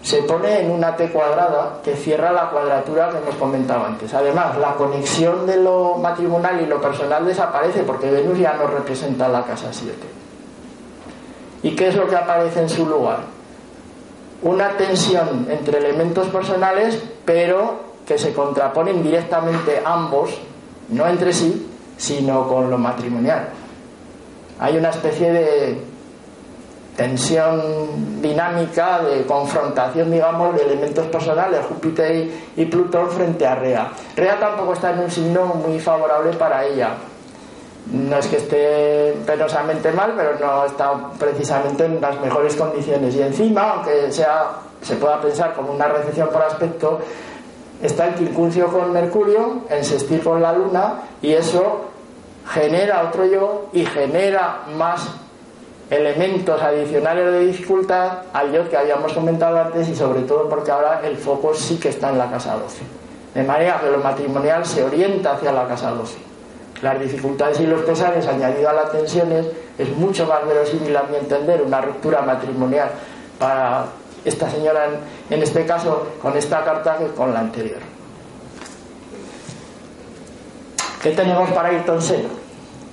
[0.04, 4.12] se pone en una T cuadrada que cierra la cuadratura que hemos comentado antes.
[4.12, 9.28] Además, la conexión de lo matrimonial y lo personal desaparece porque Venus ya no representa
[9.28, 9.96] la casa 7.
[11.62, 13.20] ¿Y qué es lo que aparece en su lugar?
[14.42, 20.38] Una tensión entre elementos personales, pero que se contraponen directamente ambos,
[20.90, 23.48] no entre sí, sino con lo matrimonial.
[24.60, 25.93] Hay una especie de
[26.96, 33.90] tensión dinámica, de confrontación, digamos, de elementos personales, Júpiter y, Plutón frente a Rea.
[34.16, 36.90] Rea tampoco está en un signo muy favorable para ella.
[37.92, 43.14] No es que esté penosamente mal, pero no está precisamente en las mejores condiciones.
[43.14, 47.00] Y encima, aunque sea, se pueda pensar como una recepción por aspecto,
[47.82, 51.90] está el quincuncio con Mercurio, en sextil con la Luna, y eso
[52.48, 55.23] genera otro yo y genera más
[55.90, 61.02] elementos adicionales de dificultad al yo que habíamos comentado antes y sobre todo porque ahora
[61.04, 62.82] el foco sí que está en la casa 12.
[63.34, 66.16] De manera que lo matrimonial se orienta hacia la casa 12.
[66.82, 69.46] Las dificultades y los pesares añadido a las tensiones
[69.78, 72.90] es mucho más verosímil a mi entender una ruptura matrimonial
[73.38, 73.86] para
[74.24, 77.80] esta señora en, en este caso con esta carta que con la anterior.
[81.02, 82.43] ¿Qué tenemos para Ayrton Senna?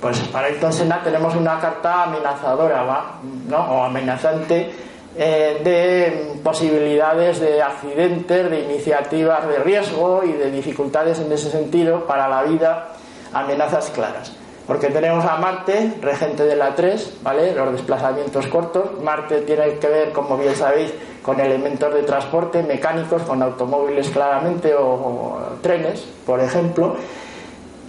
[0.01, 3.19] Pues para Ayrton Senna tenemos una carta amenazadora, ¿va?
[3.47, 3.57] ¿no?
[3.57, 4.71] O amenazante
[5.15, 12.07] eh, de posibilidades de accidentes, de iniciativas de riesgo y de dificultades en ese sentido
[12.07, 12.87] para la vida,
[13.31, 14.31] amenazas claras.
[14.65, 17.53] Porque tenemos a Marte, regente de la 3, ¿vale?
[17.53, 19.01] Los desplazamientos cortos.
[19.03, 24.73] Marte tiene que ver, como bien sabéis, con elementos de transporte mecánicos, con automóviles claramente
[24.73, 26.95] o, o trenes, por ejemplo.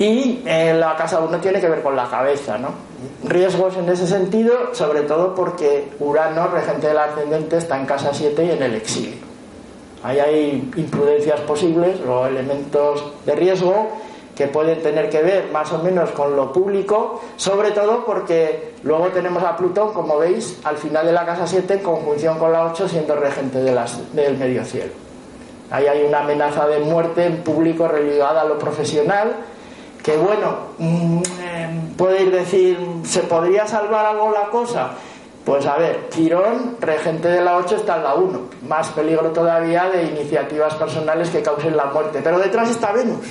[0.02, 2.70] Y eh, la casa 1 tiene que ver con la cabeza, ¿no?
[3.22, 8.44] Riesgos en ese sentido, sobre todo porque Urano, regente del ascendente, está en casa 7
[8.44, 9.20] y en el exilio.
[10.02, 13.90] Ahí hay imprudencias posibles o elementos de riesgo
[14.34, 19.06] que pueden tener que ver más o menos con lo público, sobre todo porque luego
[19.10, 22.64] tenemos a Plutón, como veis, al final de la casa 7 en conjunción con la
[22.64, 24.94] 8 siendo regente del medio cielo.
[25.70, 29.36] Ahí hay una amenaza de muerte en público religada a lo profesional,
[30.02, 31.22] que bueno, mm,
[31.96, 34.90] puede ir decir, ¿se podría salvar algo la cosa?
[35.44, 38.40] Pues a ver, Quirón, regente de la 8, está en la 1.
[38.68, 42.20] Más peligro todavía de iniciativas personales que causen la muerte.
[42.22, 43.26] Pero detrás está Venus.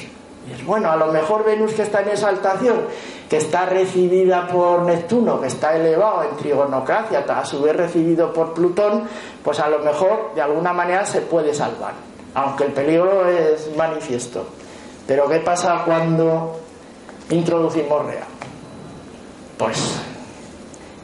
[0.47, 2.81] Y es bueno, a lo mejor Venus que está en exaltación,
[3.29, 8.53] que está recibida por Neptuno, que está elevado en trigonocracia, a su vez recibido por
[8.53, 9.03] Plutón,
[9.43, 11.93] pues a lo mejor de alguna manera se puede salvar.
[12.33, 14.45] Aunque el peligro es manifiesto.
[15.07, 16.59] Pero ¿qué pasa cuando
[17.29, 18.23] introducimos REA?
[19.57, 19.99] Pues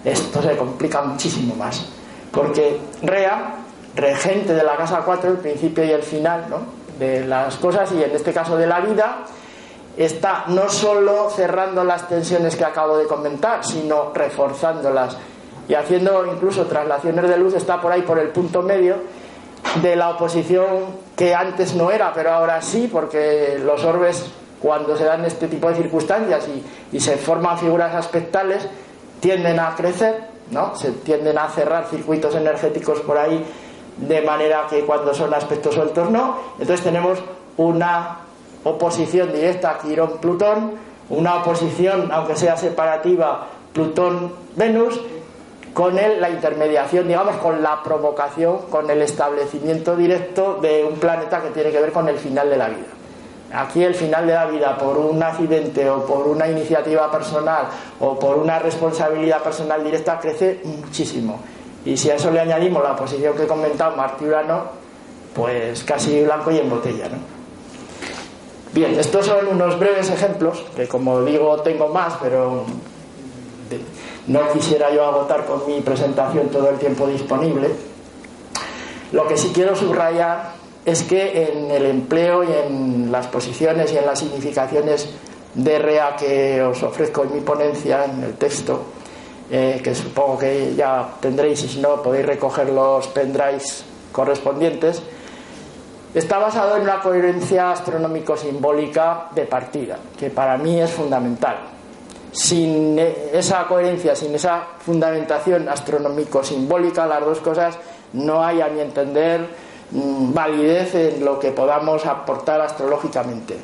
[0.04, 1.86] esto se complica muchísimo más.
[2.32, 3.56] Porque REA,
[3.96, 6.60] regente de la casa 4, el principio y el final ¿no?
[7.00, 9.26] de las cosas, y en este caso de la vida,
[9.98, 15.18] está no solo cerrando las tensiones que acabo de comentar, sino reforzándolas
[15.68, 18.96] y haciendo incluso traslaciones de luz, está por ahí por el punto medio
[19.82, 25.04] de la oposición que antes no era, pero ahora sí, porque los orbes, cuando se
[25.04, 26.48] dan este tipo de circunstancias
[26.92, 28.68] y, se forman figuras aspectales,
[29.20, 30.76] tienden a crecer, ¿no?
[30.76, 33.44] Se tienden a cerrar circuitos energéticos por ahí
[33.98, 36.38] de manera que cuando son aspectos sueltos no.
[36.60, 37.18] Entonces tenemos
[37.58, 38.20] una
[38.64, 40.74] oposición directa a Quirón-Plutón,
[41.10, 45.00] una oposición, aunque sea separativa, Plutón-Venus,
[45.78, 51.52] con la intermediación, digamos, con la provocación, con el establecimiento directo de un planeta que
[51.52, 52.88] tiene que ver con el final de la vida.
[53.54, 57.68] Aquí el final de la vida por un accidente o por una iniciativa personal
[58.00, 61.42] o por una responsabilidad personal directa crece muchísimo.
[61.86, 64.64] Y si a eso le añadimos la posición que he comentado, Marte Urano,
[65.36, 67.08] pues casi blanco y en botella.
[67.08, 67.18] ¿no?
[68.74, 72.66] Bien, estos son unos breves ejemplos, que como digo tengo más, pero
[74.28, 77.70] no quisiera yo agotar con mi presentación todo el tiempo disponible.
[79.12, 80.54] Lo que sí quiero subrayar
[80.86, 85.10] es que en el empleo y en las posiciones y en las significaciones
[85.54, 88.84] de REA que os ofrezco en mi ponencia, en el texto,
[89.50, 95.02] eh, que supongo que ya tendréis y si no podéis recoger los pendrives correspondientes,
[96.14, 101.77] está basado en una coherencia astronómico-simbólica de partida, que para mí es fundamental
[102.38, 107.80] sin esa coherencia, sin esa fundamentación astronómico-simbólica, las dos cosas,
[108.14, 109.48] no hay a mi entender
[109.90, 113.58] mm, validez en lo que podamos aportar astrológicamente.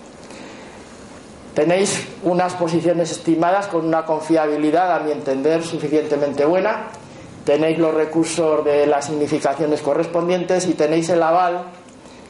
[1.53, 6.87] Tenéis unas posiciones estimadas con una confiabilidad, a mi entender, suficientemente buena.
[7.45, 11.65] Tenéis los recursos de las significaciones correspondientes y tenéis el aval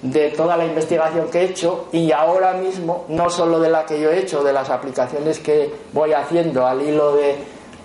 [0.04, 4.00] de toda la investigación que he hecho y ahora mismo, no solo de la que
[4.00, 7.38] yo he hecho, de las aplicaciones que voy haciendo al hilo de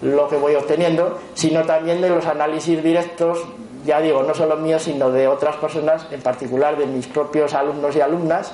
[0.03, 3.45] lo que voy obteniendo, sino también de los análisis directos,
[3.85, 7.95] ya digo, no solo míos, sino de otras personas, en particular de mis propios alumnos
[7.95, 8.53] y alumnas,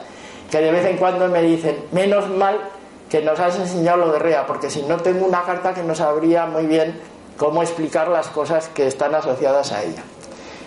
[0.50, 2.58] que de vez en cuando me dicen, menos mal
[3.08, 5.94] que nos has enseñado lo de REA, porque si no tengo una carta que no
[5.94, 7.00] sabría muy bien
[7.38, 10.02] cómo explicar las cosas que están asociadas a ella.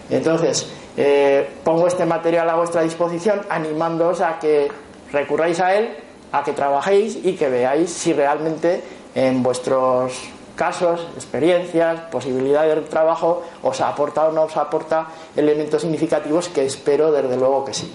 [0.10, 4.68] Entonces, eh, pongo este material a vuestra disposición animándoos a que
[5.12, 5.96] recurráis a él,
[6.32, 8.82] a que trabajéis y que veáis si realmente
[9.14, 16.50] en vuestros casos, experiencias, posibilidades de trabajo os aporta o no os aporta elementos significativos
[16.50, 17.94] que espero desde luego que sí.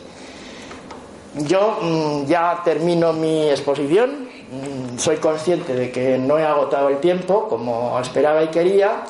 [1.35, 6.99] Yo mm, ya termino mi exposición, mm, soy consciente de que no he agotado el
[6.99, 9.03] tiempo como esperaba y quería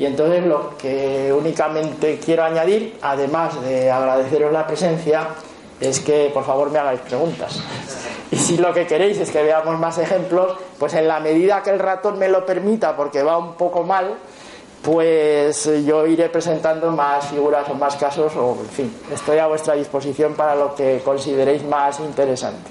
[0.00, 5.28] y entonces lo que únicamente quiero añadir, además de agradeceros la presencia,
[5.78, 7.62] es que por favor me hagáis preguntas.
[8.30, 11.68] Y si lo que queréis es que veamos más ejemplos, pues en la medida que
[11.68, 14.14] el ratón me lo permita, porque va un poco mal,
[14.80, 19.74] pues yo iré presentando más figuras o más casos, o en fin, estoy a vuestra
[19.74, 22.70] disposición para lo que consideréis más interesante.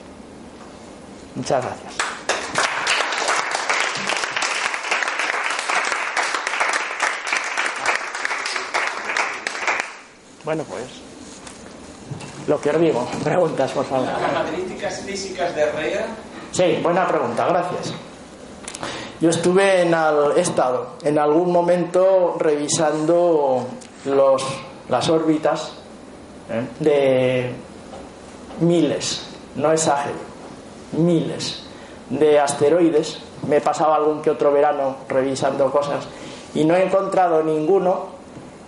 [1.35, 2.18] Muchas gracias.
[10.43, 10.85] Bueno, pues
[12.47, 13.07] lo que os digo.
[13.23, 14.07] Preguntas, por favor.
[14.07, 16.05] ¿Las características físicas de REA?
[16.51, 17.93] Sí, buena pregunta, gracias.
[19.21, 23.67] Yo estuve en he estado en algún momento revisando
[24.05, 24.43] los,
[24.87, 25.73] las órbitas
[26.49, 26.65] ¿eh?
[26.79, 27.53] de
[28.61, 30.17] miles, no exagero,
[30.93, 31.63] miles
[32.09, 33.19] de asteroides.
[33.47, 36.07] Me he pasado algún que otro verano revisando cosas
[36.55, 38.18] y no he encontrado ninguno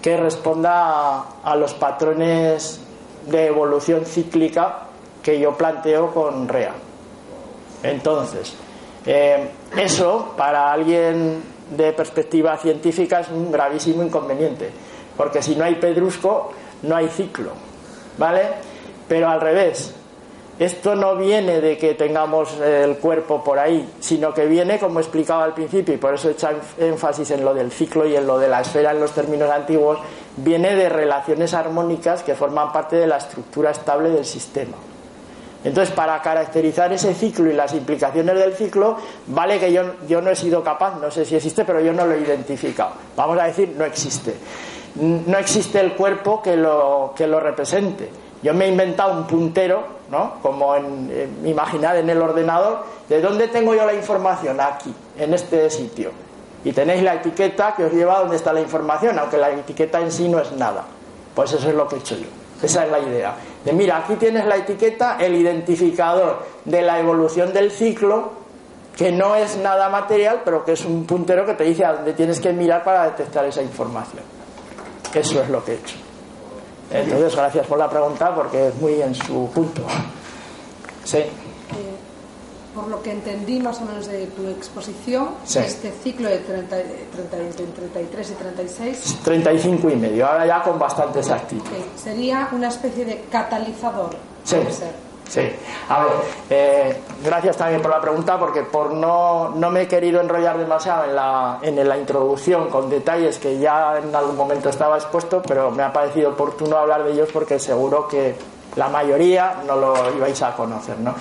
[0.02, 2.82] que responda a, los patrones
[3.28, 4.88] de evolución cíclica
[5.22, 6.74] que yo planteo con REA.
[7.84, 8.56] Entonces,
[9.06, 11.44] eh, eso para alguien
[11.76, 14.72] de perspectiva científica es un gravísimo inconveniente,
[15.16, 16.52] porque si no hay pedrusco,
[16.84, 17.52] no hay ciclo,
[18.18, 18.42] ¿vale?
[19.08, 19.94] Pero al revés,
[20.60, 25.44] esto no viene de que tengamos el cuerpo por ahí, sino que viene, como explicaba
[25.44, 26.50] al principio, y por eso he hecho
[26.80, 30.00] énfasis en lo del ciclo y en lo de la esfera en los términos antiguos,
[30.38, 34.78] viene de relaciones armónicas que forman parte de la estructura estable del sistema.
[35.64, 38.98] Entonces, para caracterizar ese ciclo y las implicaciones del ciclo,
[39.28, 42.06] vale que yo, yo no he sido capaz, no sé si existe, pero yo no
[42.06, 42.92] lo he identificado.
[43.16, 44.34] Vamos a decir, no existe.
[44.96, 48.10] No existe el cuerpo que lo, que lo represente.
[48.42, 50.34] Yo me he inventado un puntero ¿no?
[50.42, 54.60] Como en, imaginar en el ordenador, ¿de dónde tengo yo la información?
[54.60, 56.12] Aquí, en este sitio.
[56.64, 60.00] Y tenéis la etiqueta que os lleva a donde está la información, aunque la etiqueta
[60.02, 60.84] en sí no es nada.
[61.34, 62.28] Pues eso es lo que he hecho yo.
[62.62, 63.36] Esa es la idea.
[63.64, 68.34] De mira, aquí tienes la etiqueta, el identificador de la evolución del ciclo,
[68.96, 72.14] que no es nada material, pero que es un puntero que te dice a dónde
[72.14, 74.24] tienes que mirar para detectar esa información.
[75.14, 76.11] Eso es lo que he hecho.
[76.92, 79.82] Entonces, gracias por la pregunta porque es muy en su punto.
[81.04, 81.18] Sí.
[81.18, 81.30] Eh,
[82.76, 88.32] por lo que entendí más o menos de tu exposición, este ciclo de, 30, 33
[88.32, 89.18] y 36.
[89.24, 91.64] 35 y medio, ahora ya con bastante exactitud.
[92.02, 94.12] Sería una especie de catalizador.
[94.44, 94.58] Sí.
[95.32, 95.50] Sí,
[95.88, 96.12] a ver,
[96.50, 101.06] eh, gracias también por la pregunta, porque por no, no me he querido enrollar demasiado
[101.06, 105.72] en la, en la introducción con detalles que ya en algún momento estaba expuesto, pero
[105.72, 108.36] me ha parecido oportuno hablar de ellos porque seguro que
[108.76, 111.16] la mayoría no lo ibais a conocer, ¿no?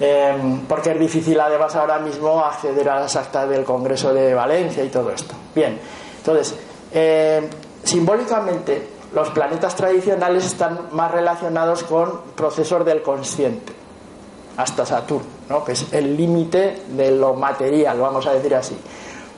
[0.00, 4.82] Eh, porque es difícil además ahora mismo acceder a las actas del Congreso de Valencia
[4.82, 5.34] y todo esto.
[5.54, 5.78] Bien,
[6.16, 6.54] entonces,
[6.90, 7.50] eh,
[7.84, 13.72] simbólicamente los planetas tradicionales están más relacionados con procesos del consciente,
[14.58, 15.64] hasta Saturno, ¿no?
[15.64, 18.76] que es el límite de lo material, vamos a decir así.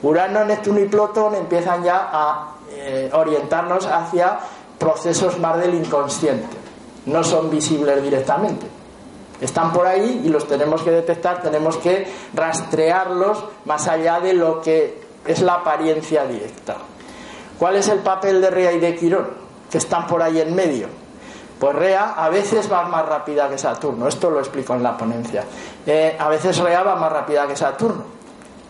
[0.03, 4.39] Urano, Neptuno y Plutón empiezan ya a eh, orientarnos hacia
[4.77, 6.57] procesos más del inconsciente,
[7.05, 8.67] no son visibles directamente.
[9.39, 14.59] Están por ahí y los tenemos que detectar, tenemos que rastrearlos más allá de lo
[14.59, 16.75] que es la apariencia directa.
[17.57, 19.38] ¿Cuál es el papel de Rea y de Quirón?
[19.69, 20.87] Que están por ahí en medio.
[21.59, 25.43] Pues Rea a veces va más rápida que Saturno, esto lo explico en la ponencia.
[25.85, 28.03] Eh, a veces Rea va más rápida que Saturno,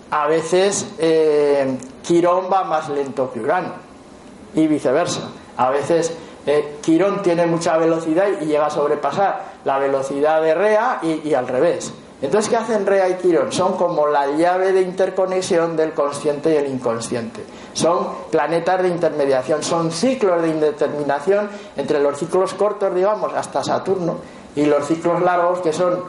[0.09, 3.73] a veces eh, Quirón va más lento que Urano
[4.55, 5.29] y viceversa.
[5.57, 6.13] A veces
[6.47, 11.47] eh, Quirón tiene mucha velocidad y llega a sobrepasar la velocidad de Rea y al
[11.47, 11.93] revés.
[12.21, 13.51] Entonces, ¿qué hacen Rea y Quirón?
[13.51, 17.41] Son como la llave de interconexión del consciente y el inconsciente.
[17.71, 24.17] Son planetas de intermediación, son ciclos de indeterminación entre los ciclos cortos, digamos, hasta Saturno,
[24.55, 26.03] y los ciclos largos que son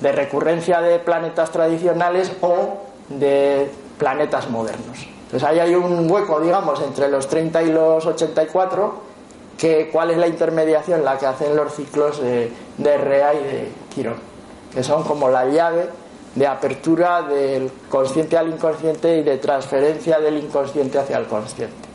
[0.00, 5.06] de recurrencia de planetas tradicionales o de planetas modernos.
[5.24, 9.14] Entonces ahí hay un hueco, digamos, entre los 30 y los 84,
[9.56, 13.72] que cuál es la intermediación, la que hacen los ciclos de, de Rea y de
[13.94, 14.33] Quirón
[14.74, 15.88] que son como la llave
[16.34, 21.88] de apertura del consciente al inconsciente y de transferencia del inconsciente hacia el consciente.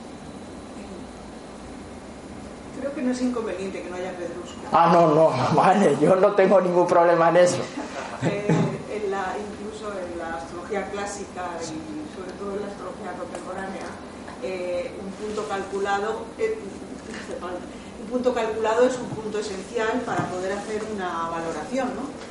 [2.79, 4.61] Creo que no es inconveniente que no haya pedrusco.
[4.71, 7.57] Ah, no, no, vale, yo no tengo ningún problema en eso.
[8.21, 13.87] Eh, en la, incluso en la astrología clásica y sobre todo en la astrología contemporánea,
[14.43, 16.59] eh, un punto calculado, eh,
[18.03, 22.29] un punto calculado es un punto esencial para poder hacer una valoración, ¿no?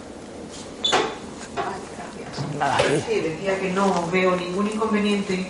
[3.07, 5.47] Sí, decía que no veo ningún inconveniente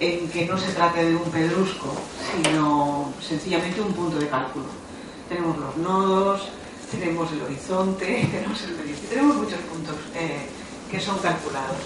[0.00, 1.94] en que no se trate de un pedrusco,
[2.34, 4.66] sino sencillamente un punto de cálculo.
[5.28, 6.48] Tenemos los nodos,
[6.90, 10.46] tenemos el horizonte, tenemos el periódico, tenemos muchos puntos eh,
[10.90, 11.78] que son calculados.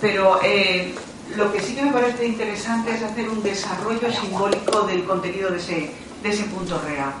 [0.00, 0.94] Pero eh,
[1.36, 5.58] lo que sí que me parece interesante es hacer un desarrollo simbólico del contenido de
[5.58, 5.90] ese,
[6.22, 7.14] de ese punto REA.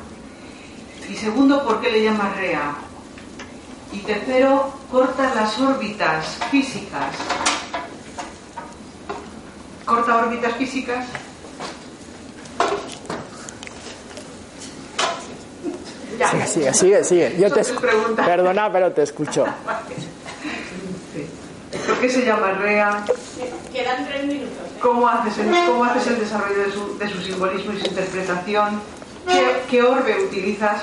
[1.10, 2.87] Y segundo, ¿por qué le llama REA?
[3.92, 7.14] Y tercero, corta las órbitas físicas.
[9.84, 11.06] Corta órbitas físicas.
[16.30, 17.36] Sigue, sigue, sigue, sigue.
[17.38, 17.62] Yo te
[18.16, 19.46] Perdona, pero te escucho.
[21.86, 23.04] ¿Por qué se llama REA?
[23.72, 24.50] Quedan tres minutos.
[24.66, 24.78] ¿eh?
[24.80, 28.80] ¿Cómo haces el, cómo haces el desarrollo de su, de su simbolismo y su interpretación?
[29.26, 30.82] ¿Qué, ¿Qué orbe utilizas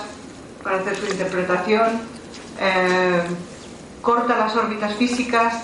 [0.64, 2.15] para hacer su interpretación?
[2.60, 3.24] Eh,
[4.02, 5.64] corta las órbitas físicas.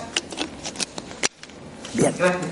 [1.94, 2.14] Bien.
[2.18, 2.42] Gracias.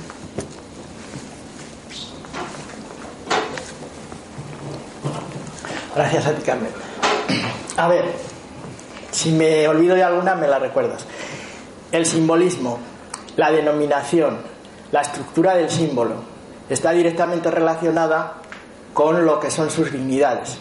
[5.94, 6.70] Gracias a ti, Carmen.
[7.76, 8.04] A ver,
[9.10, 11.04] si me olvido de alguna, me la recuerdas.
[11.92, 12.78] El simbolismo,
[13.36, 14.38] la denominación,
[14.92, 16.14] la estructura del símbolo
[16.68, 18.34] está directamente relacionada
[18.94, 20.58] con lo que son sus dignidades.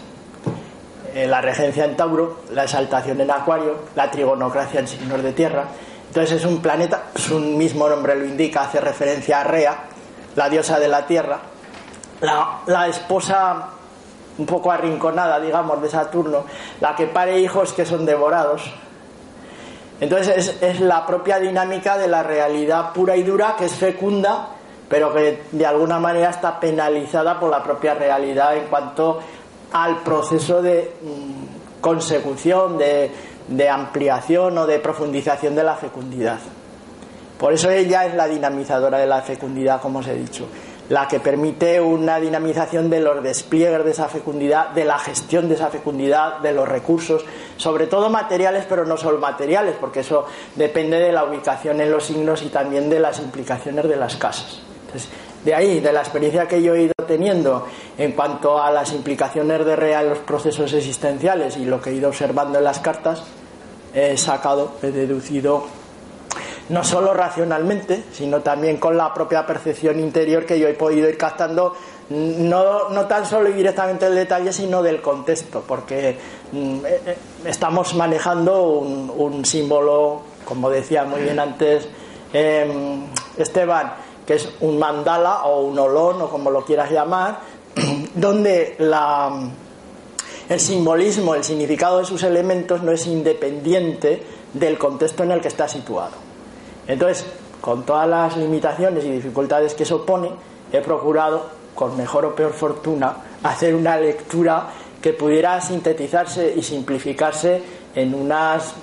[1.13, 5.65] Eh, la regencia en Tauro, la exaltación en Acuario, la trigonocracia en signos de tierra.
[6.07, 9.77] Entonces es un planeta, su mismo nombre lo indica, hace referencia a Rea,
[10.35, 11.39] la diosa de la tierra,
[12.21, 13.69] la, esposa
[14.37, 16.45] un poco arrinconada, digamos, de Saturno,
[16.81, 18.71] la que pare hijos que son devorados.
[19.99, 24.49] Entonces es, es la propia dinámica de la realidad pura y dura, que es fecunda,
[24.89, 29.19] pero que de alguna manera está penalizada por la propia realidad en cuanto
[29.71, 33.11] al proceso de mm, consecución, de,
[33.47, 36.39] de ampliación o de profundización de la fecundidad.
[37.37, 40.45] Por eso ella es la dinamizadora de la fecundidad, como os he dicho,
[40.89, 45.55] la que permite una dinamización de los despliegues de esa fecundidad, de la gestión de
[45.55, 47.23] esa fecundidad, de los recursos,
[47.57, 52.05] sobre todo materiales, pero no solo materiales, porque eso depende de la ubicación en los
[52.05, 54.61] signos y también de las implicaciones de las casas.
[54.87, 55.09] Entonces,
[55.45, 57.65] de ahí, de la experiencia que yo he ido teniendo
[57.97, 61.93] en cuanto a las implicaciones de real en los procesos existenciales y lo que he
[61.93, 63.23] ido observando en las cartas,
[63.95, 65.65] he sacado, he deducido
[66.69, 71.17] no solo racionalmente, sino también con la propia percepción interior que yo he podido ir
[71.17, 71.75] captando,
[72.11, 76.15] no, no tan solo directamente el detalle, sino del contexto, porque
[76.51, 81.89] mm, eh, estamos manejando un, símbolo, como decía muy bien antes
[82.33, 83.05] em,
[83.35, 83.93] Esteban,
[84.29, 87.39] que es un mandala o un olón o como lo quieras llamar,
[88.13, 88.77] donde
[90.47, 94.21] el simbolismo, el significado de sus elementos no es independiente
[94.53, 96.11] del contexto en el que está situado.
[96.87, 97.25] Entonces,
[97.59, 100.29] con todas las limitaciones y dificultades que eso pone,
[100.71, 104.67] he procurado, con mejor o peor fortuna, hacer una lectura
[105.01, 107.63] que pudiera sintetizarse y simplificarse
[107.95, 108.75] en unas,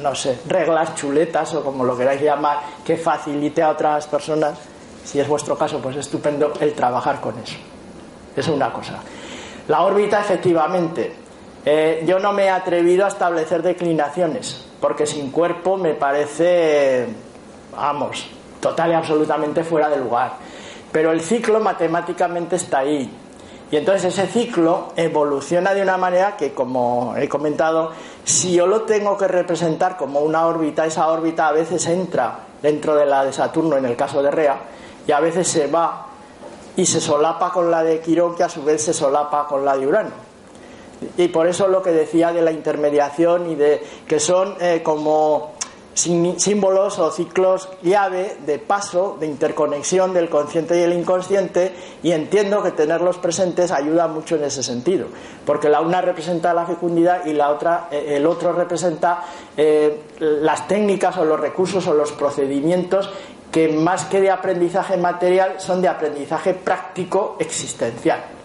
[0.00, 4.58] no sé, reglas chuletas o como lo queráis llamar, que facilite a otras personas,
[5.04, 7.56] si es vuestro caso, pues estupendo, el trabajar con eso.
[8.36, 9.00] Es una cosa.
[9.68, 11.12] La órbita, efectivamente,
[11.64, 17.06] eh, yo no me he atrevido a establecer declinaciones, porque sin cuerpo me parece
[17.76, 18.26] vamos,
[18.60, 20.32] total y absolutamente fuera de lugar.
[20.90, 23.10] Pero el ciclo matemáticamente está ahí.
[23.70, 27.90] Y entonces ese ciclo evoluciona de una manera que, como he comentado,
[28.24, 32.94] si yo lo tengo que representar como una órbita, esa órbita a veces entra dentro
[32.94, 34.56] de la de Saturno en el caso de Rea,
[35.06, 36.06] y a veces se va
[36.76, 39.76] y se solapa con la de Quirón, que a su vez se solapa con la
[39.76, 40.26] de Urano.
[41.16, 45.52] Y por eso lo que decía de la intermediación y de que son eh, como
[45.96, 51.72] símbolos o ciclos llave de paso, de interconexión del consciente y el inconsciente,
[52.02, 55.06] y entiendo que tenerlos presentes ayuda mucho en ese sentido,
[55.46, 59.22] porque la una representa la fecundidad y la otra, eh, el otro representa
[59.56, 63.10] eh, las técnicas o los recursos o los procedimientos
[63.50, 68.35] que más que de aprendizaje material son de aprendizaje práctico existencial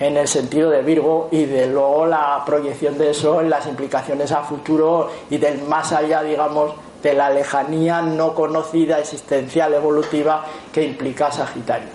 [0.00, 4.30] en el sentido de Virgo y de luego la proyección de eso en las implicaciones
[4.32, 6.72] a futuro y del más allá, digamos,
[7.02, 11.88] de la lejanía no conocida, existencial, evolutiva que implica Sagitario.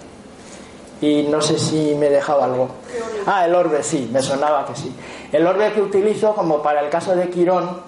[1.02, 2.70] Y no sé si me he dejado algo.
[3.26, 4.96] Ah, el orbe, sí, me sonaba que sí.
[5.32, 7.82] El orbe que utilizo, como para el caso de Quirón,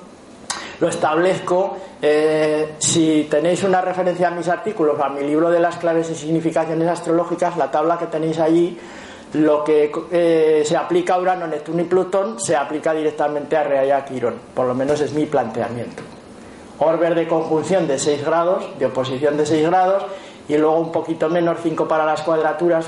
[0.82, 1.78] lo establezco.
[2.02, 6.16] Eh, si tenéis una referencia a mis artículos, a mi libro de las claves y
[6.16, 8.78] significaciones astrológicas, la tabla que tenéis allí
[9.34, 13.86] lo que eh, se aplica a Urano, Neptuno y Plutón se aplica directamente a Rea
[13.86, 14.36] y a Quirón.
[14.54, 16.04] Por lo menos es mi planteamiento.
[16.80, 20.04] Orber de conjunción de 6 grados, de oposición de 6 grados,
[20.48, 22.86] y luego un poquito menos, 5 para las cuadraturas,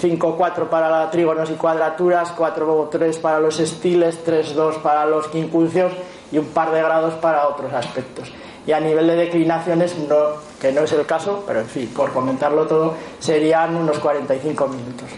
[0.00, 5.28] 5, 4 para trígonos y cuadraturas, 4, 3 para los estiles, 3, 2 para los
[5.28, 5.92] quincunциos
[6.32, 8.32] y un par de grados para otros aspectos
[8.66, 10.16] y a nivel de declinaciones, no,
[10.60, 15.08] que no es el caso, pero en fin, por comentarlo todo, serían unos 45 minutos.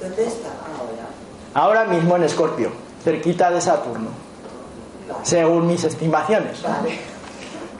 [0.00, 1.06] ¿Dónde está ahora?
[1.54, 2.70] Ahora mismo en Escorpio,
[3.02, 4.10] cerquita de Saturno,
[5.22, 6.62] según mis estimaciones.
[6.62, 6.98] Vale.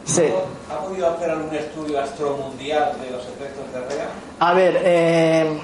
[0.05, 0.27] Sí.
[0.71, 4.09] ¿Ha podido hacer algún estudio astromundial de los efectos de Rea?
[4.39, 5.61] A ver, eh,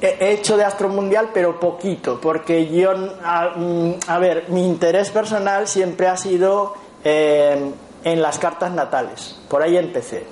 [0.00, 6.06] he hecho de astromundial, pero poquito, porque yo, mm, a, ver, mi interés personal siempre
[6.06, 6.74] ha sido
[7.04, 7.72] eh,
[8.04, 10.26] en las cartas natales, por ahí empecé.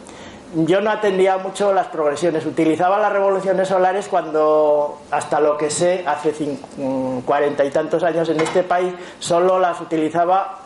[0.54, 6.04] Yo no atendía mucho las progresiones, utilizaba las revoluciones solares cuando, hasta lo que sé,
[6.06, 6.32] hace
[6.76, 10.60] mm, cuarenta y tantos años en este país, solo las utilizaba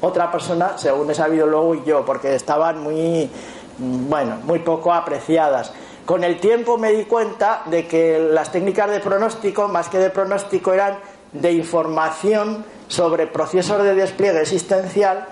[0.00, 3.30] otra persona, según he sabido luego, y yo, porque estaban muy,
[3.78, 5.72] mm, bueno, muy poco apreciadas.
[6.08, 10.08] Con el tiempo me di cuenta de que las técnicas de pronóstico, más que de
[10.08, 10.96] pronóstico, eran
[11.32, 15.26] de información sobre procesos de despliegue existencial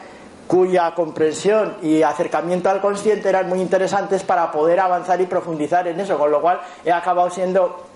[0.47, 5.99] cuya comprensión y acercamiento al consciente eran muy interesantes para poder avanzar y profundizar en
[5.99, 7.87] eso, con lo cual he acabado siendo,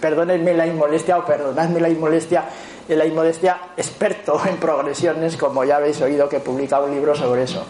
[0.00, 2.42] perdónenme la inmolestia o perdonadme la inmolestia,
[2.88, 7.44] la inmodestia, experto en progresiones, como ya habéis oído que he publicado un libro sobre
[7.44, 7.64] eso.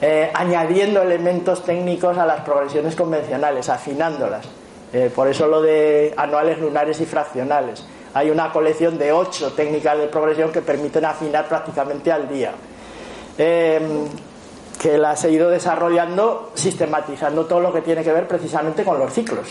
[0.00, 4.46] Eh, añadiendo elementos técnicos a las progresiones convencionales, afinándolas.
[4.92, 7.84] Eh, por eso lo de anuales, lunares y fraccionales.
[8.12, 12.52] Hay una colección de ocho técnicas de progresión que permiten afinar prácticamente al día.
[13.38, 13.80] Eh,
[14.80, 19.12] que las he ido desarrollando sistematizando todo lo que tiene que ver precisamente con los
[19.12, 19.48] ciclos.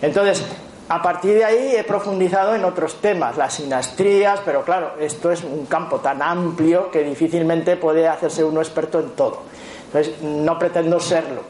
[0.00, 0.44] Entonces,
[0.92, 5.42] a partir de ahí he profundizado en otros temas, las sinastrías, pero claro, esto es
[5.42, 9.38] un campo tan amplio que difícilmente puede hacerse uno experto en todo.
[9.86, 11.40] Entonces, no pretendo serlo.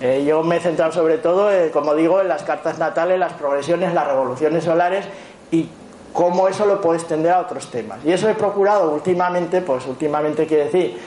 [0.00, 3.34] Eh, yo me he centrado sobre todo, eh, como digo, en las cartas natales, las
[3.34, 5.04] progresiones, las revoluciones solares
[5.52, 5.68] y
[6.12, 8.00] cómo eso lo puedo extender a otros temas.
[8.04, 10.98] Y eso he procurado últimamente, pues últimamente quiere decir,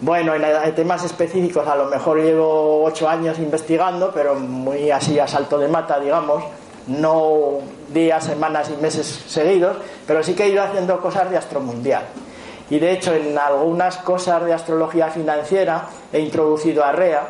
[0.00, 5.28] bueno, en temas específicos a lo mejor llevo ocho años investigando, pero muy así a
[5.28, 6.42] salto de mata, digamos
[6.88, 7.60] no
[7.92, 9.76] días, semanas y meses seguidos,
[10.06, 12.04] pero sí que he ido haciendo cosas de astromundial.
[12.70, 17.28] Y de hecho, en algunas cosas de astrología financiera he introducido arrea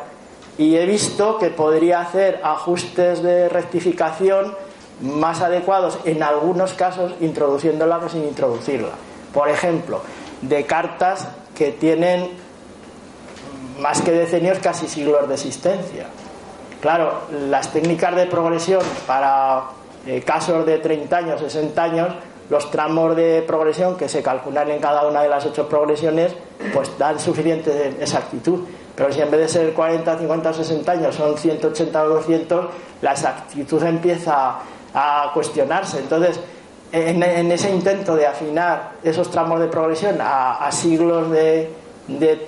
[0.57, 4.53] y he visto que podría hacer ajustes de rectificación
[5.01, 8.91] más adecuados en algunos casos introduciéndola que sin introducirla.
[9.33, 10.01] Por ejemplo,
[10.41, 12.31] de cartas que tienen
[13.79, 16.07] más que decenios, casi siglos de existencia.
[16.81, 19.63] Claro, las técnicas de progresión para
[20.07, 22.07] eh, casos de 30 años, 60 años,
[22.49, 26.33] los tramos de progresión que se calculan en cada una de las ocho progresiones,
[26.73, 28.61] pues dan suficiente exactitud.
[28.95, 32.65] Pero si en vez de ser 40, 50 o 60 años son 180 o 200,
[33.01, 34.55] la exactitud empieza
[34.93, 35.99] a cuestionarse.
[35.99, 36.39] Entonces,
[36.91, 41.69] en, ese intento de afinar esos tramos de progresión a, siglos de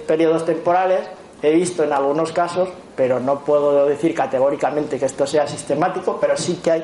[0.07, 1.01] periodos temporales,
[1.41, 6.37] he visto en algunos casos, pero no puedo decir categóricamente que esto sea sistemático, pero
[6.37, 6.83] sí que hay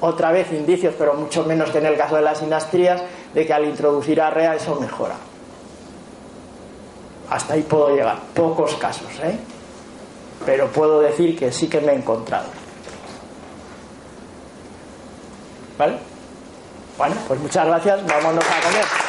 [0.00, 3.02] otra vez indicios, pero mucho menos que en el caso de las sinastrías,
[3.34, 5.14] de que al introducir arrea eso mejora.
[7.30, 8.18] Hasta ahí puedo llegar.
[8.34, 9.36] Pocos casos, ¿eh?
[10.44, 12.46] Pero puedo decir que sí que me he encontrado.
[15.78, 15.96] ¿Vale?
[16.96, 18.06] Bueno, pues muchas gracias.
[18.06, 19.05] Vámonos a comer.